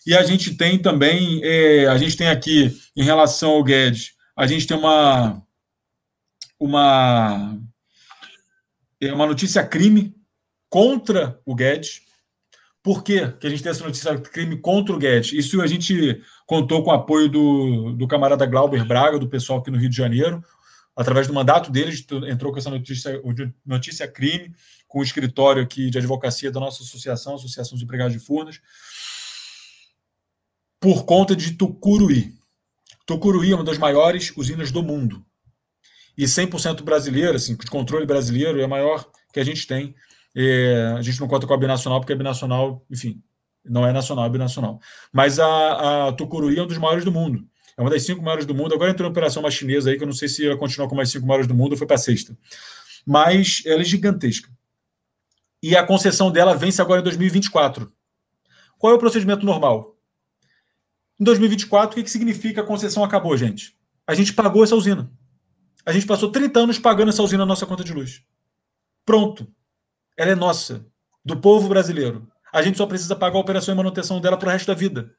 [0.07, 4.46] E a gente tem também, é, a gente tem aqui, em relação ao Guedes, a
[4.46, 5.42] gente tem uma,
[6.61, 7.59] uma,
[9.00, 10.14] é uma notícia crime
[10.70, 12.02] contra o Guedes,
[12.86, 15.32] por quê que a gente tem essa notícia crime contra o Guedes?
[15.32, 19.72] Isso a gente contou com o apoio do, do camarada Glauber Braga, do pessoal aqui
[19.72, 20.40] no Rio de Janeiro,
[20.94, 23.20] através do mandato deles, entrou com essa notícia,
[23.66, 24.54] notícia crime,
[24.86, 28.61] com o escritório aqui de advocacia da nossa associação, Associação dos Empregados de Furnas,
[30.87, 32.32] por conta de Tucuruí.
[33.05, 35.26] Tucuruí é uma das maiores usinas do mundo.
[36.16, 39.97] e 100% brasileira, assim, de controle brasileiro, é a maior que a gente tem.
[40.32, 43.20] É, a gente não conta com a binacional, porque a binacional, enfim,
[43.64, 44.78] não é nacional, é binacional.
[45.12, 47.45] Mas a, a Tucuruí é um dos maiores do mundo.
[47.76, 48.72] É uma das cinco maiores do mundo.
[48.72, 51.01] Agora entrou em operação uma chinesa aí, que eu não sei se ela continua como
[51.01, 52.39] as cinco maiores do mundo ou foi para a sexta.
[53.05, 54.49] Mas ela é gigantesca.
[55.61, 57.93] E a concessão dela vence agora em 2024.
[58.78, 59.95] Qual é o procedimento normal?
[61.18, 63.76] Em 2024, o que, que significa a concessão acabou, gente?
[64.06, 65.10] A gente pagou essa usina.
[65.84, 68.22] A gente passou 30 anos pagando essa usina na nossa conta de luz.
[69.04, 69.46] Pronto.
[70.16, 70.86] Ela é nossa,
[71.24, 72.28] do povo brasileiro.
[72.52, 75.14] A gente só precisa pagar a operação e manutenção dela para o resto da vida.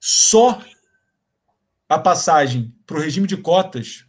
[0.00, 0.60] Só
[1.88, 4.04] a passagem para o regime de cotas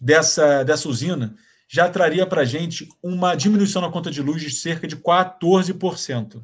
[0.00, 1.34] dessa, dessa usina
[1.68, 6.42] já traria para a gente uma diminuição na conta de luz de cerca de 14%.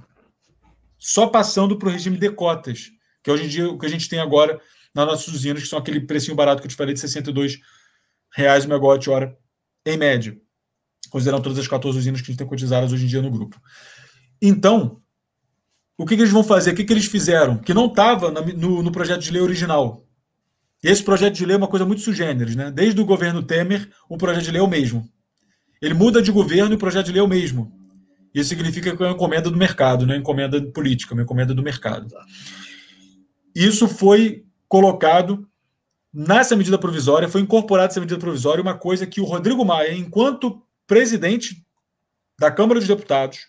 [0.98, 2.90] Só passando para o regime de cotas,
[3.28, 4.58] que hoje em dia o que a gente tem agora
[4.94, 7.60] nas nossas usinas, que são aquele precinho barato que eu te falei de 62
[8.34, 9.36] reais o megawatt-hora
[9.84, 10.34] em média,
[11.10, 13.60] considerando todas as 14 usinas que a gente tem cotizadas hoje em dia no grupo.
[14.40, 15.02] Então,
[15.96, 16.72] o que, que eles vão fazer?
[16.72, 17.58] O que, que eles fizeram?
[17.58, 20.06] Que não estava no, no, projeto de lei original.
[20.82, 22.70] Esse projeto de lei é uma coisa muito sugêneres, né?
[22.70, 25.06] Desde o governo Temer, o projeto de lei é o mesmo.
[25.82, 27.72] Ele muda de governo e o projeto de lei é o mesmo.
[28.32, 31.52] Isso significa que é uma encomenda do mercado, não é encomenda política, é uma encomenda
[31.52, 32.06] do mercado.
[33.58, 35.44] Isso foi colocado
[36.14, 40.62] nessa medida provisória, foi incorporado essa medida provisória uma coisa que o Rodrigo Maia, enquanto
[40.86, 41.66] presidente
[42.38, 43.40] da Câmara dos Deputados,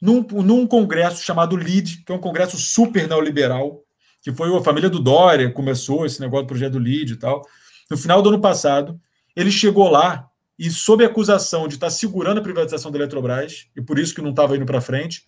[0.00, 3.82] num, num congresso chamado LID, que é um congresso super neoliberal,
[4.22, 7.42] que foi a família do Dória, começou esse negócio do projeto do LID e tal.
[7.90, 8.98] No final do ano passado,
[9.36, 10.26] ele chegou lá
[10.58, 14.30] e, sob acusação de estar segurando a privatização da Eletrobras, e por isso que não
[14.30, 15.26] estava indo para frente,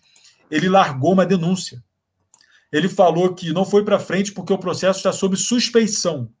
[0.49, 1.83] ele largou uma denúncia.
[2.71, 6.31] Ele falou que não foi para frente porque o processo está sob suspeição.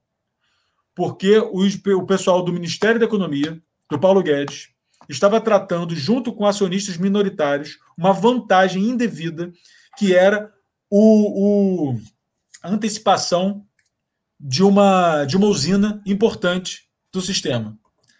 [0.95, 4.69] Porque o pessoal do Ministério da Economia, do Paulo Guedes,
[5.09, 9.51] estava tratando, junto com acionistas minoritários, uma vantagem indevida,
[9.97, 10.51] que era
[10.89, 11.99] o, o
[12.63, 13.65] a antecipação
[14.39, 17.77] de uma, de uma usina importante do sistema,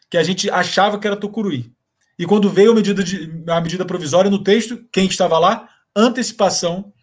[0.10, 1.72] que a gente achava que era Tucuruí.
[2.18, 5.70] E quando veio a medida, de, a medida provisória no texto, quem estava lá?
[5.96, 6.94] Antecipação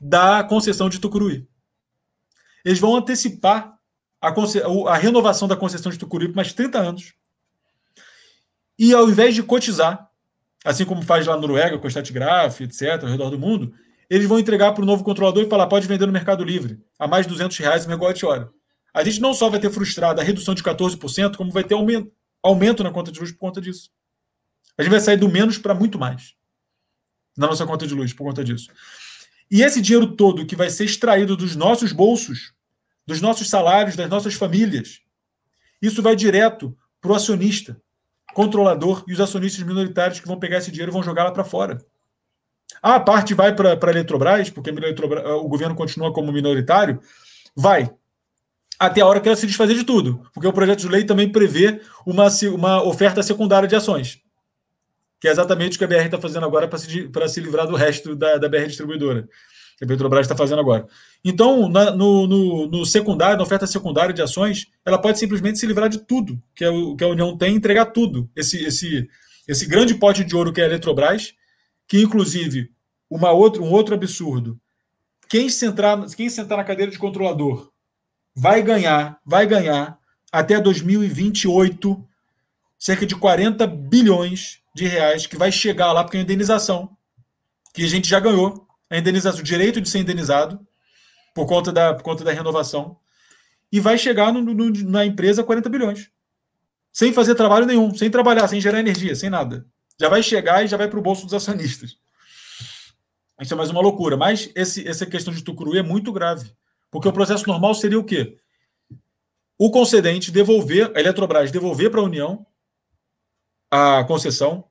[0.00, 1.48] da concessão de Tucuruí.
[2.64, 3.78] Eles vão antecipar
[4.20, 4.28] a,
[4.90, 7.14] a renovação da concessão de Tucuruí por mais 30 anos.
[8.78, 10.08] E ao invés de cotizar,
[10.64, 13.72] assim como faz lá na Noruega com o Statgraph, etc., ao redor do mundo,
[14.10, 17.08] eles vão entregar para o novo controlador e falar: pode vender no Mercado Livre a
[17.08, 18.50] mais de 200 reais megawatt-hora.
[18.92, 22.10] A gente não só vai ter frustrado a redução de 14%, como vai ter aumento,
[22.42, 23.90] aumento na conta de luz por conta disso.
[24.78, 26.34] A gente vai sair do menos para muito mais
[27.36, 28.70] na nossa conta de luz por conta disso.
[29.50, 32.52] E esse dinheiro todo que vai ser extraído dos nossos bolsos,
[33.06, 35.00] dos nossos salários, das nossas famílias,
[35.80, 37.80] isso vai direto para o acionista
[38.34, 41.42] controlador e os acionistas minoritários que vão pegar esse dinheiro e vão jogar lá para
[41.42, 41.78] fora.
[42.82, 47.00] Ah, a parte vai para a Eletrobras, porque o governo continua como minoritário,
[47.54, 47.90] vai.
[48.78, 51.32] Até a hora que ela se desfazer de tudo, porque o projeto de lei também
[51.32, 54.20] prevê uma, uma oferta secundária de ações,
[55.20, 57.74] que é exatamente o que a BR está fazendo agora para se, se livrar do
[57.74, 59.28] resto da, da BR distribuidora
[59.76, 60.86] que a Petrobras está fazendo agora.
[61.24, 65.66] Então, na, no, no, no, secundário, na oferta secundária de ações, ela pode simplesmente se
[65.66, 68.30] livrar de tudo que a, que a União tem e entregar tudo.
[68.34, 69.08] Esse, esse,
[69.46, 71.34] esse grande pote de ouro que é a Eletrobras,
[71.86, 72.70] que inclusive
[73.10, 74.58] uma outra, um outro absurdo.
[75.28, 77.70] Quem sentar, quem sentar na cadeira de controlador
[78.34, 79.98] vai ganhar, vai ganhar
[80.32, 82.02] até 2028
[82.78, 86.96] cerca de 40 bilhões de reais que vai chegar lá porque é indenização
[87.72, 90.66] que a gente já ganhou a indenização, o direito de ser indenizado
[91.34, 92.96] por conta da, por conta da renovação,
[93.70, 96.10] e vai chegar no, no, na empresa 40 bilhões.
[96.90, 99.66] Sem fazer trabalho nenhum, sem trabalhar, sem gerar energia, sem nada.
[100.00, 101.98] Já vai chegar e já vai para o bolso dos acionistas.
[103.38, 104.16] Isso é mais uma loucura.
[104.16, 106.50] Mas esse, essa questão de Tucuruí é muito grave.
[106.90, 108.38] Porque o processo normal seria o quê?
[109.58, 112.46] O concedente devolver, a Eletrobras devolver para a União
[113.76, 114.64] a concessão,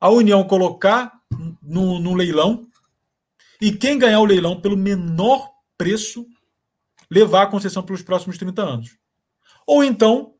[0.00, 1.12] a União colocar
[1.62, 2.66] no, no leilão
[3.60, 6.26] e quem ganhar o leilão pelo menor preço
[7.10, 8.96] levar a concessão pelos próximos 30 anos.
[9.66, 10.34] Ou então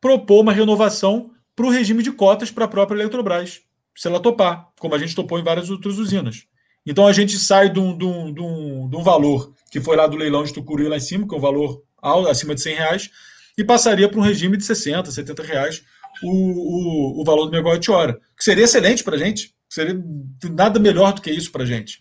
[0.00, 3.60] propor uma renovação para o regime de cotas para a própria Eletrobras,
[3.94, 6.46] se ela topar, como a gente topou em várias outras usinas.
[6.86, 9.94] Então a gente sai de um, de um, de um, de um valor que foi
[9.94, 11.84] lá do leilão de Tucuruí lá em cima, que é um valor
[12.28, 13.10] acima de 100 reais,
[13.56, 15.84] e passaria para um regime de 60, 70 reais
[16.22, 20.02] o, o, o valor do megawatt-hora, que seria excelente para a gente, seria
[20.50, 21.98] nada melhor do que isso para a gente.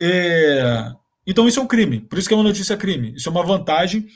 [0.00, 0.90] É...
[1.26, 3.14] Então isso é um crime, por isso que é uma notícia crime.
[3.16, 4.06] Isso é uma vantagem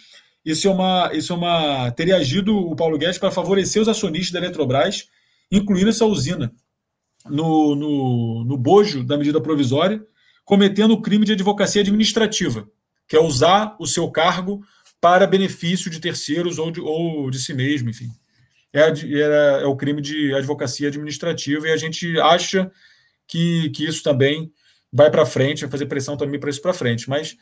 [0.45, 4.33] isso é uma, isso é uma teria agido o Paulo Guedes para favorecer os acionistas
[4.33, 5.07] da Eletrobras,
[5.53, 6.53] incluindo essa usina
[7.27, 10.03] no, no, no bojo da medida provisória,
[10.45, 12.67] cometendo o crime de advocacia administrativa,
[13.07, 14.63] que é usar o seu cargo
[15.01, 18.09] para benefício de terceiros ou de, ou de si mesmo, enfim.
[18.73, 22.71] É, é, é o crime de advocacia administrativa e a gente acha
[23.27, 24.53] que, que isso também
[24.93, 27.09] vai para frente, vai fazer pressão também para isso para frente.
[27.09, 27.37] Mas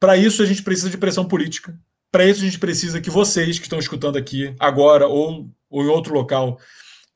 [0.00, 1.78] para isso a gente precisa de pressão política.
[2.10, 5.88] Para isso a gente precisa que vocês que estão escutando aqui agora ou, ou em
[5.88, 6.58] outro local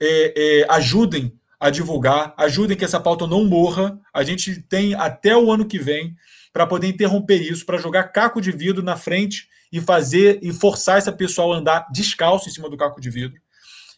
[0.00, 3.98] é, é, ajudem a divulgar, ajudem que essa pauta não morra.
[4.12, 6.14] A gente tem até o ano que vem
[6.52, 10.98] para poder interromper isso, para jogar caco de vidro na frente e fazer e forçar
[10.98, 13.40] essa pessoa a andar descalço em cima do caco de vidro.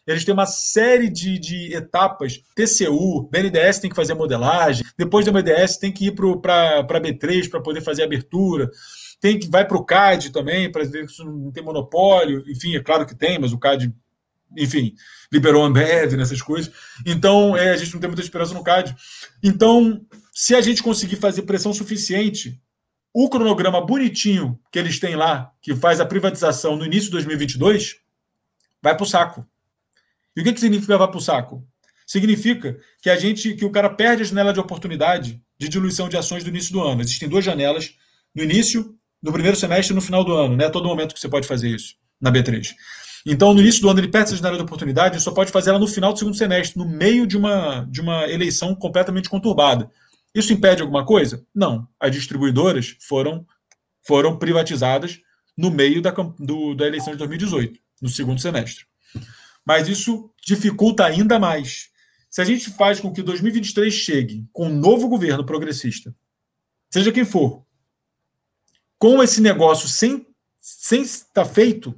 [0.07, 2.41] Eles têm uma série de, de etapas.
[2.55, 7.51] TCU, BNDES tem que fazer modelagem, depois da BNDES tem que ir para a B3
[7.51, 8.71] para poder fazer abertura.
[9.21, 12.43] Tem que vai para o CAD também, para ver se não tem monopólio.
[12.49, 13.93] Enfim, é claro que tem, mas o CAD
[14.57, 14.95] enfim,
[15.31, 16.73] liberou Ambev nessas coisas.
[17.05, 18.97] Então, é, a gente não tem muita esperança no CAD.
[19.43, 20.01] Então,
[20.33, 22.59] se a gente conseguir fazer pressão suficiente,
[23.13, 27.97] o cronograma bonitinho que eles têm lá, que faz a privatização no início de 2022,
[28.83, 29.47] vai para o saco.
[30.37, 31.67] E o que, que significa vai para o saco?
[32.07, 36.17] Significa que a gente, que o cara perde a janela de oportunidade de diluição de
[36.17, 37.01] ações do início do ano.
[37.03, 37.95] Existem duas janelas,
[38.35, 40.57] no início, no primeiro semestre e no final do ano.
[40.57, 42.75] Não é todo momento que você pode fazer isso na B3.
[43.27, 45.71] Então, no início do ano, ele perde essa janela de oportunidade e só pode fazer
[45.71, 49.91] ela no final do segundo semestre, no meio de uma, de uma eleição completamente conturbada.
[50.35, 51.45] Isso impede alguma coisa?
[51.55, 51.89] Não.
[51.99, 53.47] As distribuidoras foram,
[54.03, 55.21] foram privatizadas
[55.57, 58.87] no meio da, do, da eleição de 2018, no segundo semestre.
[59.65, 61.91] Mas isso dificulta ainda mais.
[62.31, 66.15] Se a gente faz com que 2023 chegue com um novo governo progressista,
[66.91, 67.67] seja quem for,
[68.99, 70.27] com esse negócio sem,
[70.61, 71.95] sem estar feito,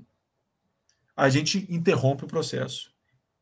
[1.17, 2.90] a gente interrompe o processo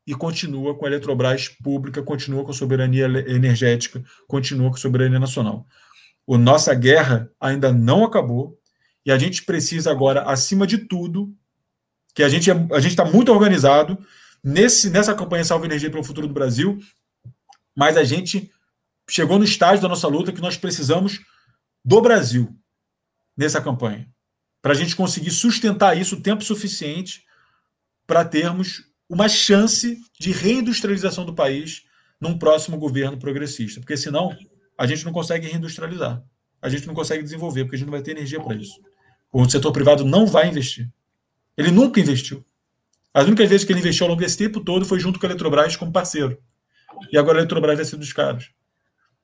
[0.09, 5.19] e continua com a Eletrobras pública, continua com a soberania energética, continua com a soberania
[5.19, 5.67] nacional.
[6.27, 8.57] A nossa guerra ainda não acabou
[9.05, 11.31] e a gente precisa agora, acima de tudo,
[12.15, 14.03] que a gente é, a gente está muito organizado
[14.43, 16.79] nesse nessa campanha Salve Energia pelo Futuro do Brasil,
[17.77, 18.51] mas a gente
[19.07, 21.19] chegou no estágio da nossa luta que nós precisamos
[21.85, 22.51] do Brasil
[23.37, 24.09] nessa campanha
[24.59, 27.23] para a gente conseguir sustentar isso o tempo suficiente
[28.07, 31.83] para termos uma chance de reindustrialização do país
[32.21, 33.79] num próximo governo progressista.
[33.79, 34.37] Porque senão
[34.77, 36.23] a gente não consegue reindustrializar.
[36.61, 38.79] A gente não consegue desenvolver, porque a gente não vai ter energia para isso.
[39.31, 40.89] O setor privado não vai investir.
[41.57, 42.45] Ele nunca investiu.
[43.13, 45.29] As únicas vezes que ele investiu ao longo desse tempo todo foi junto com a
[45.29, 46.37] Eletrobras como parceiro.
[47.11, 48.51] E agora a Eletrobras vai ser dos caras.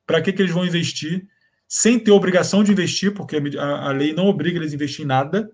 [0.05, 1.27] Para que, que eles vão investir
[1.67, 5.07] sem ter obrigação de investir, porque a, a lei não obriga eles a investir em
[5.07, 5.49] nada,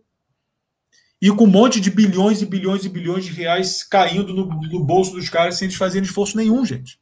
[1.21, 4.83] e com um monte de bilhões e bilhões e bilhões de reais caindo no, no
[4.83, 6.99] bolso dos caras sem eles fazerem esforço nenhum, gente.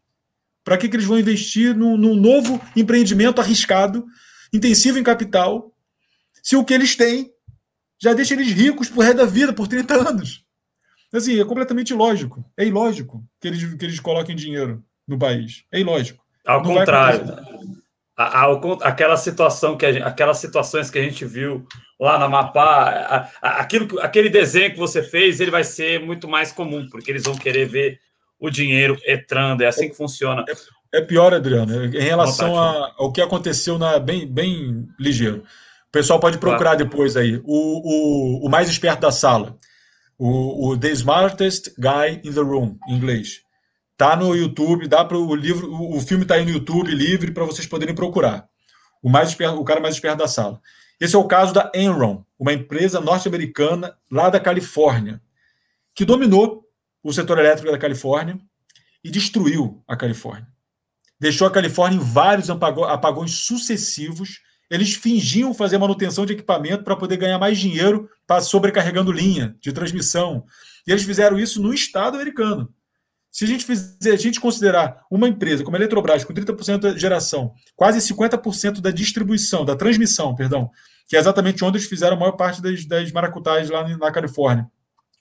[0.63, 4.05] Para que, que eles vão investir num, num novo empreendimento arriscado,
[4.53, 5.73] intensivo em capital,
[6.43, 7.31] se o que eles têm
[8.01, 10.45] já deixa eles ricos por resto da vida, por 30 anos?
[11.13, 12.43] Assim, é completamente ilógico.
[12.57, 15.63] É ilógico que eles, que eles coloquem dinheiro no país.
[15.71, 16.23] É ilógico.
[16.45, 17.25] Ao Não contrário.
[18.15, 18.53] A, a,
[18.83, 21.65] aquela situação que gente, aquelas situações que a gente viu
[21.99, 26.87] lá na Mapa, aquilo, aquele desenho que você fez, ele vai ser muito mais comum,
[26.89, 27.99] porque eles vão querer ver
[28.39, 30.45] o dinheiro entrando, é assim que funciona.
[30.93, 35.43] É, é pior, Adriano, em relação a, ao que aconteceu na bem, bem ligeiro.
[35.89, 36.85] O pessoal pode procurar claro.
[36.85, 37.41] depois aí.
[37.43, 39.57] O, o, o mais esperto da sala.
[40.17, 43.41] O, o The Smartest Guy in the Room, em inglês.
[43.97, 47.43] Tá no YouTube, dá para o livro, o filme está aí no YouTube livre para
[47.43, 48.47] vocês poderem procurar.
[49.01, 50.61] O mais esperto, o cara mais esperto da sala.
[50.99, 55.21] Esse é o caso da Enron, uma empresa norte-americana lá da Califórnia,
[55.95, 56.65] que dominou
[57.01, 58.39] o setor elétrico da Califórnia
[59.03, 60.47] e destruiu a Califórnia.
[61.19, 64.39] Deixou a Califórnia em vários apagões sucessivos.
[64.69, 68.09] Eles fingiam fazer manutenção de equipamento para poder ganhar mais dinheiro
[68.41, 70.45] sobrecarregando linha de transmissão.
[70.87, 72.73] E eles fizeram isso no estado americano.
[73.31, 76.97] Se a gente fizer, a gente considerar uma empresa como a Eletrobras com 30% da
[76.97, 80.69] geração, quase 50% da distribuição, da transmissão, perdão,
[81.07, 84.67] que é exatamente onde eles fizeram a maior parte das, das maracutais lá na Califórnia.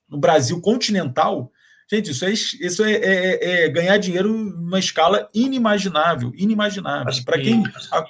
[0.09, 1.53] No Brasil continental,
[1.91, 7.13] gente, isso é, isso é, é, é ganhar dinheiro numa escala inimaginável, inimaginável.
[7.25, 7.63] Para quem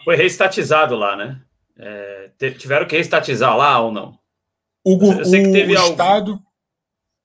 [0.05, 1.41] foi reestatizado lá, né?
[1.77, 4.19] É, tiveram que reestatizar lá ou não?
[4.85, 6.41] O, o, o Estado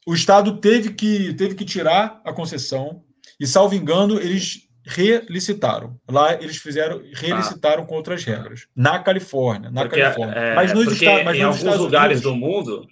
[0.06, 3.04] o Estado teve que, teve que tirar a concessão
[3.40, 5.98] e, salvo engano, eles relicitaram.
[6.10, 7.86] Lá eles fizeram, relicitaram ah.
[7.86, 8.68] com outras regras.
[8.76, 10.36] Na Califórnia, na porque, Califórnia.
[10.36, 12.88] É, mas nos, Estados, mas em nos alguns Estados lugares Unidos, do mundo,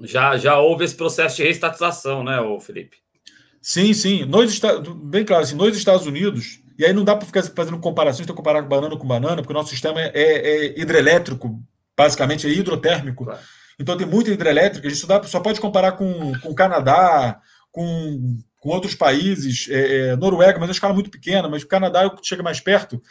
[0.00, 2.96] Já, já houve esse processo de reestatização, né, Felipe?
[3.62, 4.24] Sim, sim.
[4.24, 4.60] Nos,
[5.04, 8.62] bem claro, assim, nos Estados Unidos, e aí não dá para ficar fazendo comparações, comparar
[8.62, 11.60] banana com banana, porque o nosso sistema é, é hidrelétrico,
[11.96, 13.24] basicamente é hidrotérmico.
[13.24, 13.40] Claro.
[13.78, 18.68] Então tem muita hidrelétrica, isso dá, só pode comparar com, com o Canadá, com, com
[18.70, 22.06] outros países, é, é, Noruega, mas é uma escala muito pequena, mas o Canadá é
[22.06, 23.02] o que chega mais perto,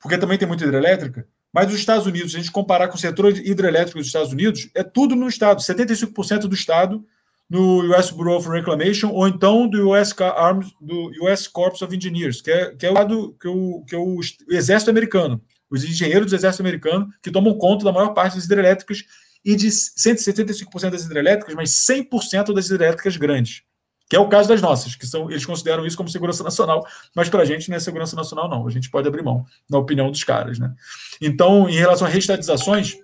[0.00, 1.26] porque também tem muita hidrelétrica.
[1.52, 4.70] Mas os Estados Unidos, se a gente comparar com o setor hidrelétrico dos Estados Unidos,
[4.74, 5.60] é tudo no Estado.
[5.60, 7.04] 75% do Estado
[7.50, 12.40] no US Bureau of Reclamation ou então do US, Arms, do US Corps of Engineers,
[12.40, 16.30] que é, que é o lado que, o, que é o exército americano, os engenheiros
[16.30, 19.04] do exército americano que tomam conta da maior parte das hidrelétricas
[19.44, 23.62] e de 175% das hidrelétricas, mas 100% das hidrelétricas grandes,
[24.08, 27.28] que é o caso das nossas, que são eles consideram isso como segurança nacional, mas
[27.28, 30.10] para a gente não é segurança nacional não, a gente pode abrir mão, na opinião
[30.10, 30.74] dos caras, né?
[31.20, 32.96] Então, em relação a reestatizações,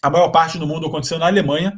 [0.00, 1.76] a maior parte do mundo aconteceu na Alemanha,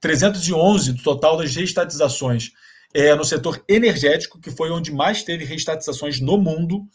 [0.00, 2.52] 311 do total das reestatizações
[2.94, 6.86] é, no setor energético, que foi onde mais teve reestatizações no mundo,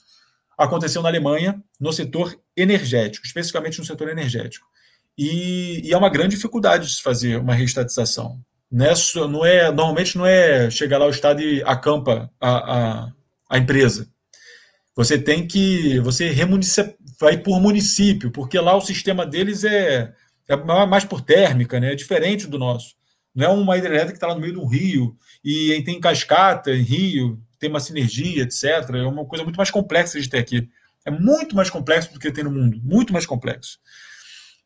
[0.57, 4.68] aconteceu na Alemanha, no setor energético, especificamente no setor energético.
[5.22, 8.39] E, e é uma grande dificuldade de se fazer uma reestatização.
[8.72, 8.93] Não é,
[9.28, 13.11] não é, normalmente não é chegar lá o Estado e acampa a, a,
[13.49, 14.07] a empresa.
[14.95, 15.99] Você tem que.
[15.99, 16.34] Você
[17.20, 20.13] vai por município, porque lá o sistema deles é,
[20.47, 20.55] é
[20.86, 21.91] mais por térmica, né?
[21.91, 22.95] é diferente do nosso.
[23.36, 26.72] Não é uma hidrelétrica que está lá no meio de um rio e tem cascata
[26.72, 28.63] em rio, tem uma sinergia, etc.
[28.93, 30.70] É uma coisa muito mais complexa de ter aqui.
[31.05, 33.80] É muito mais complexo do que tem no mundo, muito mais complexo.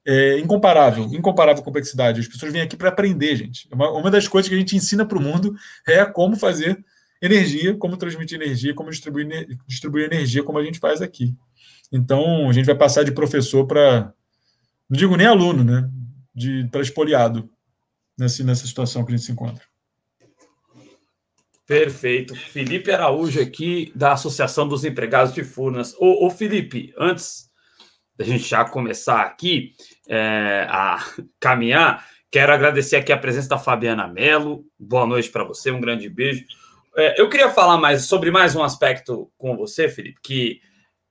[0.05, 2.19] É incomparável, incomparável complexidade.
[2.19, 3.69] As pessoas vêm aqui para aprender, gente.
[3.71, 5.55] Uma, uma das coisas que a gente ensina para o mundo
[5.87, 6.83] é como fazer
[7.21, 11.33] energia, como transmitir energia, como distribuir, distribuir energia, como a gente faz aqui.
[11.89, 14.13] Então, a gente vai passar de professor para.
[14.89, 15.89] Não digo nem aluno, né?
[16.69, 17.49] Para espoliado
[18.17, 19.63] nessa, nessa situação que a gente se encontra.
[21.65, 22.35] Perfeito.
[22.35, 25.95] Felipe Araújo aqui, da Associação dos Empregados de Furnas.
[25.97, 27.49] Ô, ô Felipe, antes
[28.17, 29.73] da gente já começar aqui
[30.07, 31.03] é, a
[31.39, 34.65] caminhar, quero agradecer aqui a presença da Fabiana Mello.
[34.77, 36.45] Boa noite para você, um grande beijo.
[36.95, 40.61] É, eu queria falar mais sobre mais um aspecto com você, Felipe, que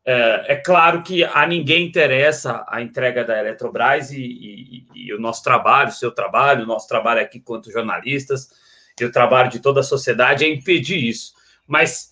[0.05, 5.21] é, é, claro que a ninguém interessa a entrega da Eletrobras e, e, e, o
[5.21, 8.49] nosso trabalho, o seu trabalho, o nosso trabalho aqui quanto jornalistas
[9.01, 11.33] e o trabalho de toda a sociedade é impedir isso.
[11.69, 12.11] Mas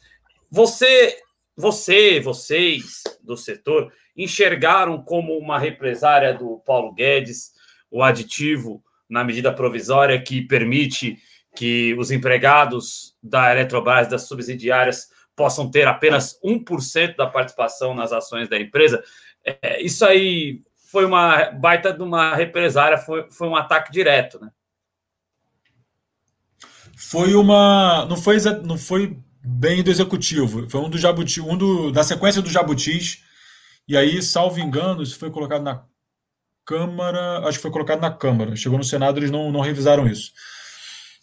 [0.48, 1.16] você,
[1.56, 3.92] você, vocês do setor
[4.22, 7.52] enxergaram como uma represária do Paulo Guedes
[7.90, 11.18] o aditivo na medida provisória que permite
[11.56, 18.48] que os empregados da Eletrobras, das subsidiárias, possam ter apenas 1% da participação nas ações
[18.48, 19.02] da empresa,
[19.44, 24.50] é, isso aí foi uma baita de uma represária, foi, foi um ataque direto, né?
[26.96, 28.04] Foi uma.
[28.04, 32.42] Não foi, não foi bem do executivo, foi um do Jabuti, um do, da sequência
[32.42, 33.24] do Jabutis,
[33.90, 35.84] e aí, salvo engano, isso foi colocado na
[36.64, 40.30] Câmara, acho que foi colocado na Câmara, chegou no Senado, eles não, não revisaram isso.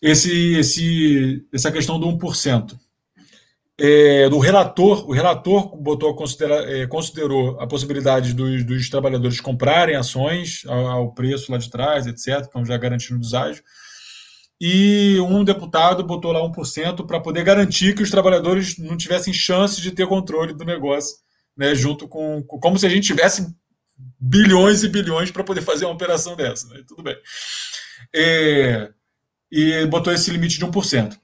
[0.01, 2.77] Esse, esse, essa questão do 1%
[3.79, 9.95] é, do relator, o relator botou considera, é, considerou a possibilidade dos, dos, trabalhadores comprarem
[9.95, 13.63] ações ao, ao, preço lá de trás, etc., então já garantindo o deságio,
[14.59, 19.79] e um deputado botou lá 1% para poder garantir que os trabalhadores não tivessem chance
[19.79, 21.15] de ter controle do negócio,
[21.57, 23.53] né, junto com, com como se a gente tivesse
[24.19, 27.17] bilhões e bilhões para poder fazer uma operação dessa, né, tudo bem.
[28.15, 28.91] É,
[29.51, 31.17] e botou esse limite de 1%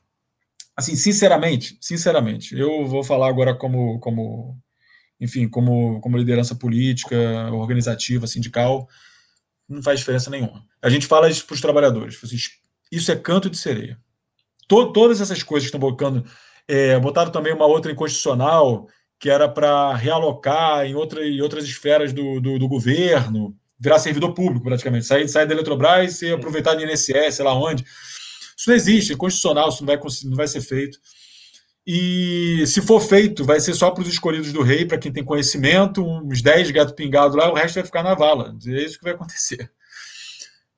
[0.76, 4.58] assim, sinceramente, sinceramente, eu vou falar agora como, como
[5.20, 7.16] enfim, como, como liderança política,
[7.52, 8.88] organizativa, sindical,
[9.70, 10.66] não faz diferença nenhuma.
[10.82, 12.38] A gente fala isso para os trabalhadores, assim,
[12.92, 13.98] isso é canto de sereia.
[14.68, 16.26] To, todas essas coisas que estão colocando,
[16.68, 18.88] é, botaram também uma outra inconstitucional,
[19.24, 24.34] que era para realocar em, outra, em outras esferas do, do, do, governo, virar servidor
[24.34, 27.86] público praticamente, sair, sair da Eletrobras e aproveitar do INSS, sei lá onde.
[27.86, 31.00] Isso não existe, é constitucional, isso não vai, não vai ser feito.
[31.88, 35.24] E se for feito, vai ser só para os escolhidos do rei, para quem tem
[35.24, 38.54] conhecimento, uns 10 gato pingado lá, o resto vai ficar na vala.
[38.68, 39.72] É isso que vai acontecer.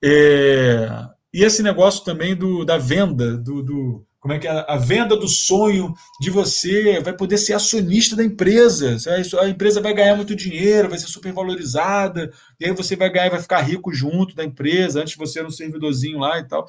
[0.03, 0.87] É...
[1.33, 4.65] E esse negócio também do, da venda, do, do como é que é?
[4.67, 8.97] A venda do sonho de você vai poder ser acionista da empresa.
[9.39, 13.29] A empresa vai ganhar muito dinheiro, vai ser super valorizada, e aí você vai ganhar,
[13.29, 16.67] vai ficar rico junto da empresa, antes você era um servidorzinho lá e tal.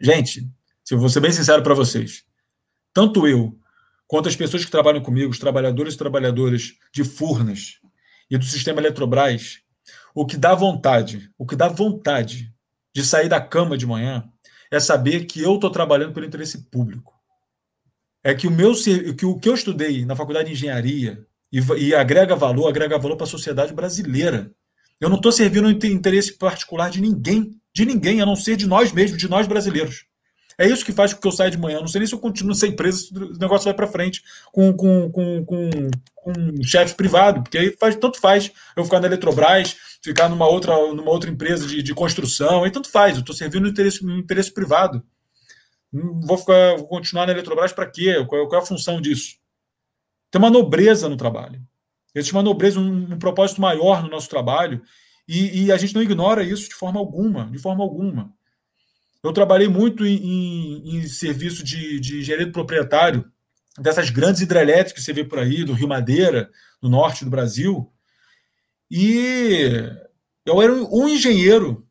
[0.00, 0.48] Gente,
[0.84, 2.22] se eu vou ser bem sincero para vocês,
[2.94, 3.58] tanto eu
[4.06, 7.80] quanto as pessoas que trabalham comigo, os trabalhadores e trabalhadoras de Furnas
[8.30, 9.58] e do sistema Eletrobras,
[10.14, 12.54] o que dá vontade, o que dá vontade
[12.94, 14.31] de sair da cama de manhã
[14.72, 17.12] é saber que eu estou trabalhando pelo interesse público.
[18.24, 21.94] É que o meu que o que eu estudei na faculdade de engenharia e, e
[21.94, 24.50] agrega valor, agrega valor para a sociedade brasileira.
[24.98, 28.66] Eu não estou servindo o interesse particular de ninguém, de ninguém, a não ser de
[28.66, 30.06] nós mesmos, de nós brasileiros.
[30.56, 31.80] É isso que faz com que eu saia de manhã.
[31.80, 34.22] Não sei nem se eu continuo nessa empresa, o negócio vai para frente
[34.52, 35.70] com, com, com, com,
[36.14, 40.46] com um chefe privado, porque aí faz, tanto faz eu ficar na Eletrobras, ficar numa
[40.48, 43.14] outra, numa outra empresa de, de construção, aí tanto faz.
[43.14, 45.02] Eu estou servindo no interesse, no interesse privado.
[45.92, 48.24] Vou, ficar, vou continuar na Eletrobras para quê?
[48.26, 49.36] Qual, qual, é a função disso?
[50.30, 51.62] Tem uma nobreza no trabalho.
[52.14, 54.82] Existe uma nobreza, um, um propósito maior no nosso trabalho,
[55.28, 58.32] e, e, a gente não ignora isso de forma alguma, de forma alguma.
[59.22, 63.24] Eu trabalhei muito em, em, em serviço de, de engenharia do proprietário,
[63.78, 66.50] dessas grandes hidrelétricas que você vê por aí, do Rio Madeira,
[66.82, 67.91] no norte do Brasil.
[68.94, 69.70] E
[70.44, 71.88] eu era um engenheiro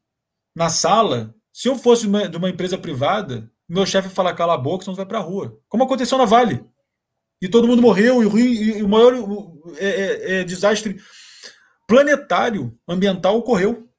[0.55, 1.33] na sala.
[1.51, 4.99] Se eu fosse de uma empresa privada, meu chefe falar cala a boca, senão você
[4.99, 5.59] vai para a rua.
[5.67, 6.63] Como aconteceu na Vale.
[7.41, 9.15] E todo mundo morreu, e o, Rio, e o maior
[9.77, 11.01] é, é, é, desastre
[11.87, 13.89] planetário ambiental ocorreu.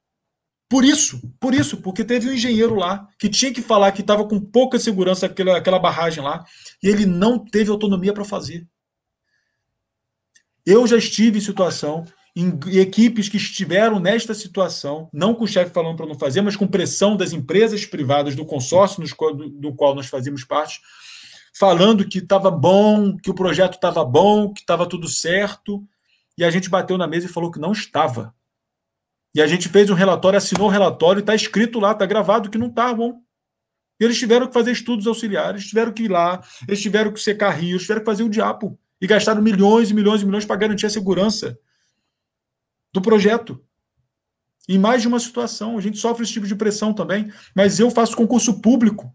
[0.70, 4.26] Por isso, por isso, porque teve um engenheiro lá que tinha que falar que estava
[4.28, 6.44] com pouca segurança aquela, aquela barragem lá,
[6.80, 8.66] e ele não teve autonomia para fazer.
[10.64, 12.04] Eu já estive em situação,
[12.34, 16.56] em equipes que estiveram nesta situação, não com o chefe falando para não fazer, mas
[16.56, 20.80] com pressão das empresas privadas do consórcio do, do qual nós fazíamos parte,
[21.54, 25.86] falando que estava bom, que o projeto estava bom, que estava tudo certo,
[26.36, 28.34] e a gente bateu na mesa e falou que não estava.
[29.34, 32.58] E a gente fez um relatório, assinou o relatório, está escrito lá, está gravado que
[32.58, 33.20] não está bom.
[34.00, 37.50] E eles tiveram que fazer estudos auxiliares, tiveram que ir lá, eles tiveram que secar
[37.50, 38.78] rios, tiveram que fazer o diapo.
[39.00, 41.58] E gastaram milhões e milhões e milhões para garantir a segurança
[42.92, 43.64] do projeto.
[44.68, 47.90] Em mais de uma situação, a gente sofre esse tipo de pressão também, mas eu
[47.90, 49.12] faço concurso público.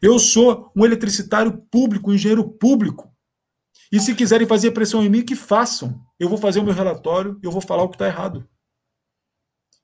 [0.00, 3.12] Eu sou um eletricitário público, um engenheiro público.
[3.90, 6.04] E se quiserem fazer pressão em mim, que façam.
[6.18, 8.48] Eu vou fazer o meu relatório e eu vou falar o que está errado.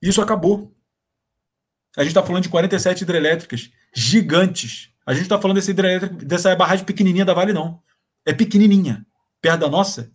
[0.01, 0.75] Isso acabou.
[1.97, 4.91] A gente está falando de 47 hidrelétricas gigantes.
[5.05, 7.81] A gente está falando dessa, hidrelétrica, dessa barragem pequenininha da Vale, não.
[8.25, 9.05] É pequenininha.
[9.41, 10.11] Perto da nossa,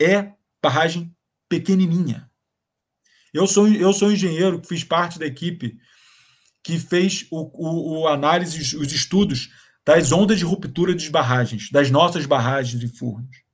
[0.00, 0.32] é
[0.62, 1.14] barragem
[1.48, 2.25] pequenininha.
[3.36, 5.76] Eu sou, eu sou engenheiro que fiz parte da equipe
[6.64, 9.50] que fez o, o, o análise, os estudos
[9.84, 13.46] das ondas de ruptura de barragens, das nossas barragens e furnos.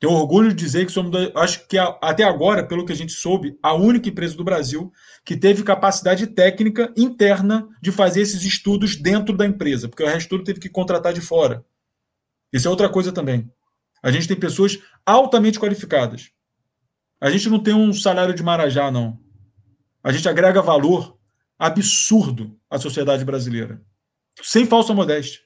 [0.00, 3.56] Tenho orgulho de dizer que somos, acho que até agora, pelo que a gente soube,
[3.62, 4.90] a única empresa do Brasil
[5.24, 10.30] que teve capacidade técnica interna de fazer esses estudos dentro da empresa, porque o resto
[10.30, 11.64] tudo teve que contratar de fora.
[12.52, 13.48] Isso é outra coisa também.
[14.02, 16.31] A gente tem pessoas altamente qualificadas.
[17.22, 19.16] A gente não tem um salário de marajá, não.
[20.02, 21.16] A gente agrega valor
[21.56, 23.80] absurdo à sociedade brasileira.
[24.42, 25.38] Sem falsa modéstia.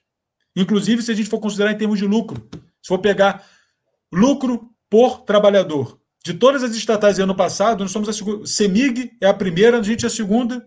[0.57, 2.49] Inclusive, se a gente for considerar em termos de lucro,
[2.83, 3.47] se for pegar
[4.11, 6.01] lucro por trabalhador.
[6.25, 8.47] De todas as estatais do ano passado, nós somos a segunda.
[8.47, 10.67] CEMIG é a primeira, a gente é a segunda,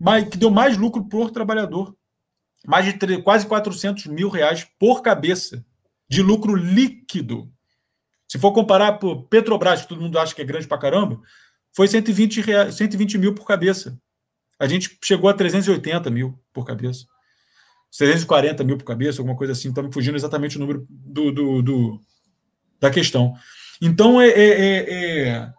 [0.00, 1.94] mas que deu mais lucro por trabalhador.
[2.66, 5.62] Mais de quase 400 mil reais por cabeça
[6.08, 7.51] de lucro líquido.
[8.32, 11.20] Se for comparar por Petrobras, que todo mundo acha que é grande pra caramba,
[11.70, 13.94] foi 120, reais, 120 mil por cabeça.
[14.58, 17.04] A gente chegou a 380 mil por cabeça.
[17.94, 19.68] 340 mil por cabeça, alguma coisa assim.
[19.68, 22.00] Está me fugindo exatamente o número do, do, do,
[22.80, 23.34] da questão.
[23.82, 25.52] Então, é, é, é, é,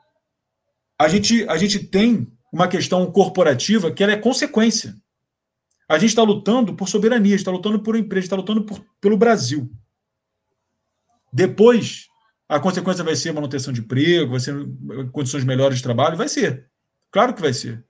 [0.97, 4.95] a, gente, a gente tem uma questão corporativa que ela é consequência.
[5.87, 9.71] A gente está lutando por soberania, está lutando por empresa, está lutando por, pelo Brasil.
[11.31, 12.07] Depois,
[12.47, 14.53] a consequência vai ser manutenção de emprego, vai ser
[15.11, 16.69] condições melhores de trabalho, vai ser.
[17.11, 17.83] Claro que vai ser.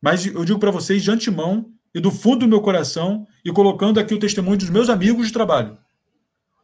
[0.00, 3.98] Mas eu digo para vocês de antemão e do fundo do meu coração e colocando
[3.98, 5.78] aqui o testemunho dos meus amigos de trabalho.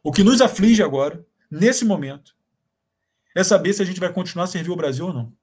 [0.03, 2.35] O que nos aflige agora nesse momento,
[3.35, 5.33] é saber se a gente vai continuar a servir o Brasil ou não.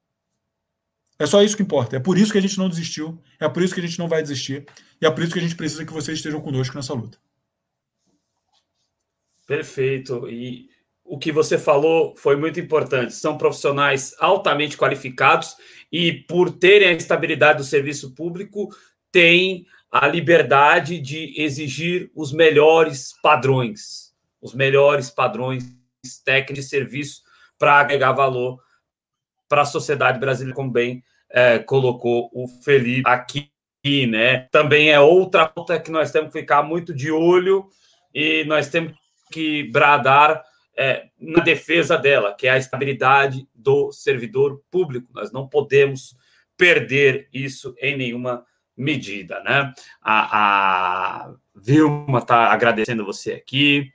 [1.19, 1.97] É só isso que importa.
[1.97, 4.09] É por isso que a gente não desistiu, é por isso que a gente não
[4.09, 4.67] vai desistir,
[5.01, 7.19] e é por isso que a gente precisa que vocês estejam conosco nessa luta.
[9.47, 10.29] Perfeito.
[10.29, 10.70] E
[11.11, 13.13] o que você falou foi muito importante.
[13.13, 15.57] São profissionais altamente qualificados
[15.91, 18.69] e, por terem a estabilidade do serviço público,
[19.11, 25.65] têm a liberdade de exigir os melhores padrões, os melhores padrões
[26.25, 27.23] técnicos de serviço
[27.59, 28.61] para agregar valor
[29.49, 33.51] para a sociedade brasileira, como bem é, colocou o Felipe aqui,
[34.07, 34.47] né?
[34.53, 37.69] Também é outra pauta que nós temos que ficar muito de olho
[38.15, 38.93] e nós temos
[39.33, 40.49] que bradar
[40.81, 45.13] é, na defesa dela, que é a estabilidade do servidor público.
[45.13, 46.17] Nós não podemos
[46.57, 49.75] perder isso em nenhuma medida, né?
[50.01, 53.93] A, a Vilma está agradecendo você aqui,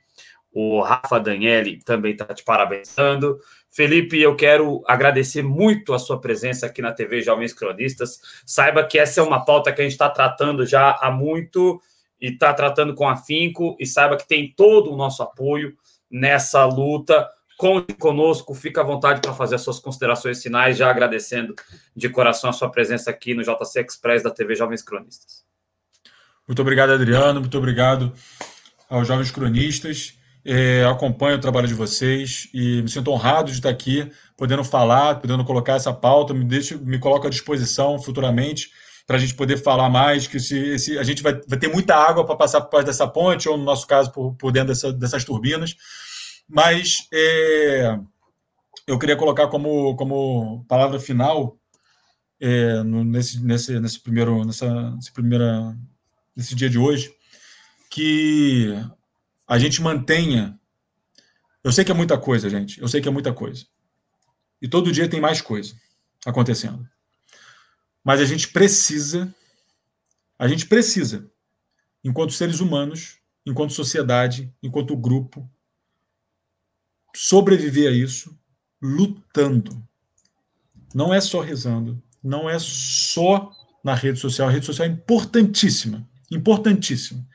[0.52, 3.40] o Rafa Daniele também está te parabenizando.
[3.72, 8.22] Felipe, eu quero agradecer muito a sua presença aqui na TV Jovens Cronistas.
[8.45, 11.82] Saiba que essa é uma pauta que a gente está tratando já há muito
[12.22, 15.76] e está tratando com afinco, e saiba que tem todo o nosso apoio
[16.10, 17.27] nessa luta.
[17.57, 21.56] Conte conosco, fica à vontade para fazer as suas considerações finais, já agradecendo
[21.95, 25.45] de coração a sua presença aqui no JC Express da TV Jovens Cronistas.
[26.48, 28.14] Muito obrigado, Adriano, muito obrigado
[28.90, 30.18] aos Jovens Cronistas.
[30.44, 35.19] É, acompanho o trabalho de vocês e me sinto honrado de estar aqui, podendo falar,
[35.19, 38.69] podendo colocar essa pauta, me, deixa, me coloco à disposição futuramente
[39.06, 42.26] para a gente poder falar mais, que se, a gente vai, vai, ter muita água
[42.26, 45.23] para passar por baixo dessa ponte, ou no nosso caso, por, por dentro dessa, dessas
[45.23, 45.76] turbinas.
[46.48, 47.99] Mas é,
[48.88, 51.57] eu queria colocar como, como palavra final
[52.40, 55.77] é, no, nesse, nesse, nesse primeiro, nessa, nesse primeira,
[56.36, 57.14] nesse dia de hoje,
[57.90, 58.73] que
[59.48, 60.60] a gente mantenha.
[61.64, 62.82] Eu sei que é muita coisa, gente.
[62.82, 63.65] Eu sei que é muita coisa.
[64.61, 65.76] E todo dia tem mais coisa
[66.26, 66.88] acontecendo.
[68.06, 69.34] Mas a gente precisa,
[70.40, 71.30] a gente precisa,
[72.03, 75.49] enquanto seres humanos, enquanto sociedade, enquanto grupo,
[77.14, 78.38] sobreviver a isso
[78.82, 79.86] lutando.
[80.94, 83.52] Não é só rezando, não é só
[83.84, 84.48] na rede social.
[84.48, 87.27] A rede social é importantíssima, importantíssima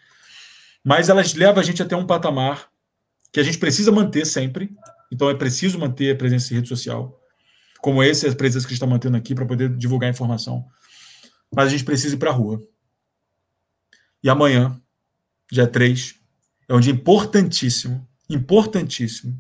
[0.85, 2.71] mas elas levam a gente até um patamar
[3.33, 4.75] que a gente precisa manter sempre.
[5.13, 7.20] Então é preciso manter a presença em rede social,
[7.82, 10.65] como esse a presença que a gente está mantendo aqui para poder divulgar informação.
[11.55, 12.61] Mas a gente precisa ir para a rua.
[14.23, 14.81] E amanhã,
[15.51, 16.15] dia 3,
[16.69, 19.39] é um dia importantíssimo, importantíssimo,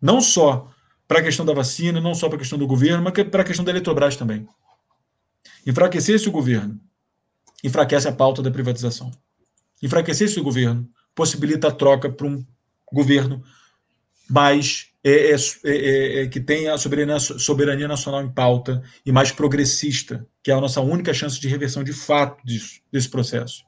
[0.00, 0.72] não só
[1.06, 3.44] para a questão da vacina, não só para a questão do governo, mas para a
[3.44, 4.48] questão da Eletrobras também.
[5.66, 6.80] Enfraquecer esse governo
[7.62, 9.12] enfraquece a pauta da privatização
[9.82, 12.46] enfraquecer esse governo possibilita a troca para um
[12.90, 13.42] governo
[14.30, 19.32] mais é, é, é, é, que tenha a soberania, soberania nacional em pauta e mais
[19.32, 23.64] progressista, que é a nossa única chance de reversão de fato disso, desse processo.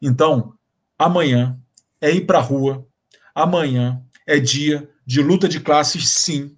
[0.00, 0.54] Então,
[0.96, 1.58] amanhã
[2.00, 2.86] é ir para a rua,
[3.34, 6.56] amanhã é dia de luta de classes, sim.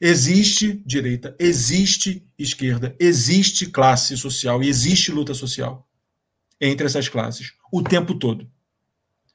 [0.00, 5.88] Existe direita, existe esquerda, existe classe social e existe luta social
[6.60, 8.50] entre essas classes o tempo todo.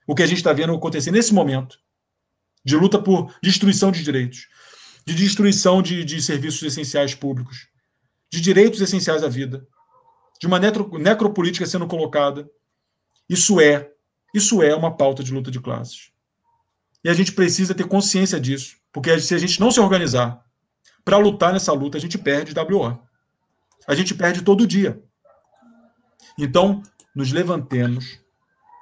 [0.05, 1.79] O que a gente está vendo acontecer nesse momento
[2.63, 4.47] de luta por destruição de direitos,
[5.05, 7.67] de destruição de, de serviços essenciais públicos,
[8.31, 9.67] de direitos essenciais à vida,
[10.39, 12.49] de uma necropolítica sendo colocada.
[13.29, 13.91] Isso é,
[14.33, 16.11] isso é uma pauta de luta de classes.
[17.03, 20.43] E a gente precisa ter consciência disso, porque se a gente não se organizar
[21.03, 22.99] para lutar nessa luta, a gente perde WO.
[23.87, 25.01] A gente perde todo dia.
[26.37, 26.83] Então,
[27.15, 28.20] nos levantemos,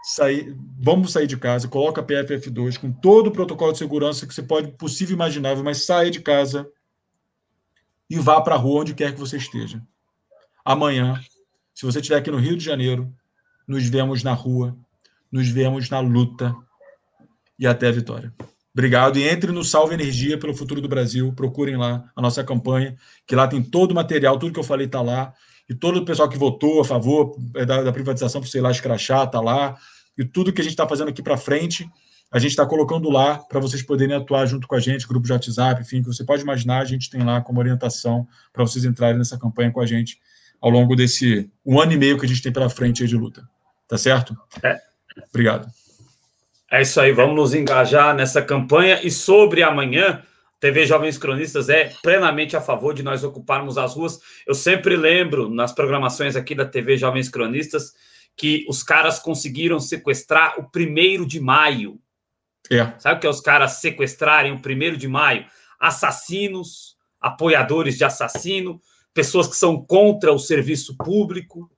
[0.03, 4.33] sair, vamos sair de casa, coloca a PFF2 com todo o protocolo de segurança que
[4.33, 6.67] você pode possível imaginável, mas saia de casa
[8.09, 9.81] e vá para a rua onde quer que você esteja.
[10.63, 11.19] Amanhã,
[11.73, 13.13] se você estiver aqui no Rio de Janeiro,
[13.67, 14.75] nos vemos na rua,
[15.31, 16.55] nos vemos na luta
[17.57, 18.33] e até a vitória.
[18.73, 21.33] Obrigado e entre no Salve Energia pelo Futuro do Brasil.
[21.33, 22.95] Procurem lá a nossa campanha,
[23.27, 25.33] que lá tem todo o material, tudo que eu falei está lá
[25.69, 28.71] e todo o pessoal que votou a favor é, da, da privatização, por sei lá,
[28.71, 29.77] escrachar, está lá,
[30.17, 31.87] e tudo que a gente está fazendo aqui para frente,
[32.31, 35.31] a gente está colocando lá para vocês poderem atuar junto com a gente, grupo de
[35.31, 39.17] WhatsApp, enfim, que você pode imaginar, a gente tem lá como orientação para vocês entrarem
[39.17, 40.19] nessa campanha com a gente
[40.61, 43.47] ao longo desse um ano e meio que a gente tem pela frente de luta.
[43.87, 44.37] Tá certo?
[44.61, 44.79] É.
[45.29, 45.67] Obrigado.
[46.71, 48.99] É isso aí, vamos nos engajar nessa campanha.
[49.03, 50.21] E sobre amanhã,
[50.59, 54.19] TV Jovens Cronistas é plenamente a favor de nós ocuparmos as ruas.
[54.45, 57.93] Eu sempre lembro nas programações aqui da TV Jovens Cronistas
[58.35, 61.99] que os caras conseguiram sequestrar o primeiro de maio.
[62.69, 62.93] É.
[62.99, 65.45] Sabe o que é os caras sequestrarem o primeiro de maio?
[65.79, 68.81] Assassinos, apoiadores de assassino,
[69.13, 71.69] pessoas que são contra o serviço público,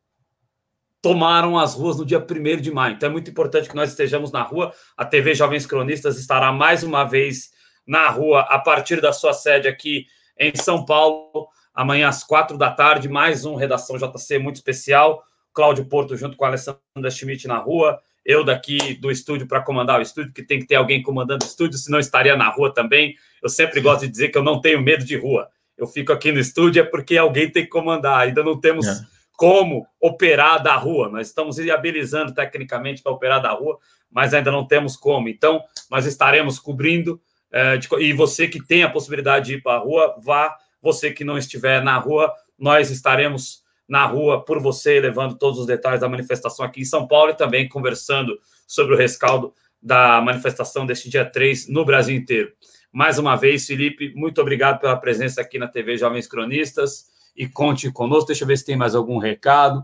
[1.02, 2.96] tomaram as ruas no dia 1 de maio.
[2.96, 4.74] Então é muito importante que nós estejamos na rua.
[4.98, 7.50] A TV Jovens Cronistas estará mais uma vez
[7.86, 10.06] na rua a partir da sua sede aqui
[10.38, 15.24] em São Paulo, amanhã às quatro da tarde, mais um Redação JC muito especial.
[15.54, 20.00] Cláudio Porto junto com a Alessandra Schmidt na rua, eu daqui do estúdio para comandar
[20.00, 23.16] o estúdio, que tem que ter alguém comandando o estúdio, senão estaria na rua também.
[23.42, 25.50] Eu sempre gosto de dizer que eu não tenho medo de rua.
[25.78, 28.20] Eu fico aqui no estúdio é porque alguém tem que comandar.
[28.20, 29.02] Ainda não temos é.
[29.36, 31.10] como operar da rua.
[31.10, 33.80] Nós estamos viabilizando tecnicamente para operar da rua,
[34.10, 35.28] mas ainda não temos como.
[35.28, 37.20] Então, nós estaremos cobrindo
[37.52, 40.56] é, de, e você que tem a possibilidade de ir para a rua, vá.
[40.82, 45.66] Você que não estiver na rua, nós estaremos na rua por você, levando todos os
[45.66, 50.86] detalhes da manifestação aqui em São Paulo e também conversando sobre o rescaldo da manifestação
[50.86, 52.54] deste dia 3 no Brasil inteiro.
[52.92, 57.06] Mais uma vez, Felipe, muito obrigado pela presença aqui na TV Jovens Cronistas
[57.36, 58.28] e conte conosco.
[58.28, 59.84] Deixa eu ver se tem mais algum recado.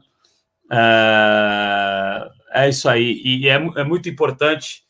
[0.72, 3.22] É, é isso aí.
[3.24, 4.84] E é, é muito importante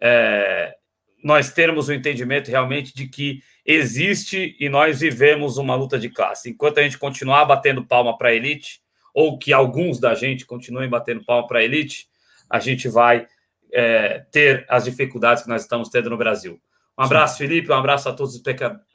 [0.00, 0.74] é,
[1.22, 6.08] nós termos o um entendimento realmente de que existe e nós vivemos uma luta de
[6.08, 6.50] classe.
[6.50, 8.80] Enquanto a gente continuar batendo palma para a elite,
[9.14, 12.08] ou que alguns da gente continuem batendo palma para a elite,
[12.48, 13.26] a gente vai
[13.72, 16.60] é, ter as dificuldades que nós estamos tendo no Brasil.
[16.98, 17.46] Um abraço, Sim.
[17.46, 18.42] Felipe, um abraço a todos os,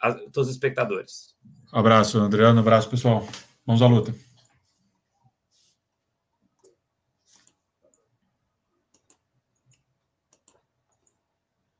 [0.01, 1.35] a todos os espectadores.
[1.73, 3.27] Um abraço, Adriano, um abraço, pessoal.
[3.65, 4.26] Vamos à luta.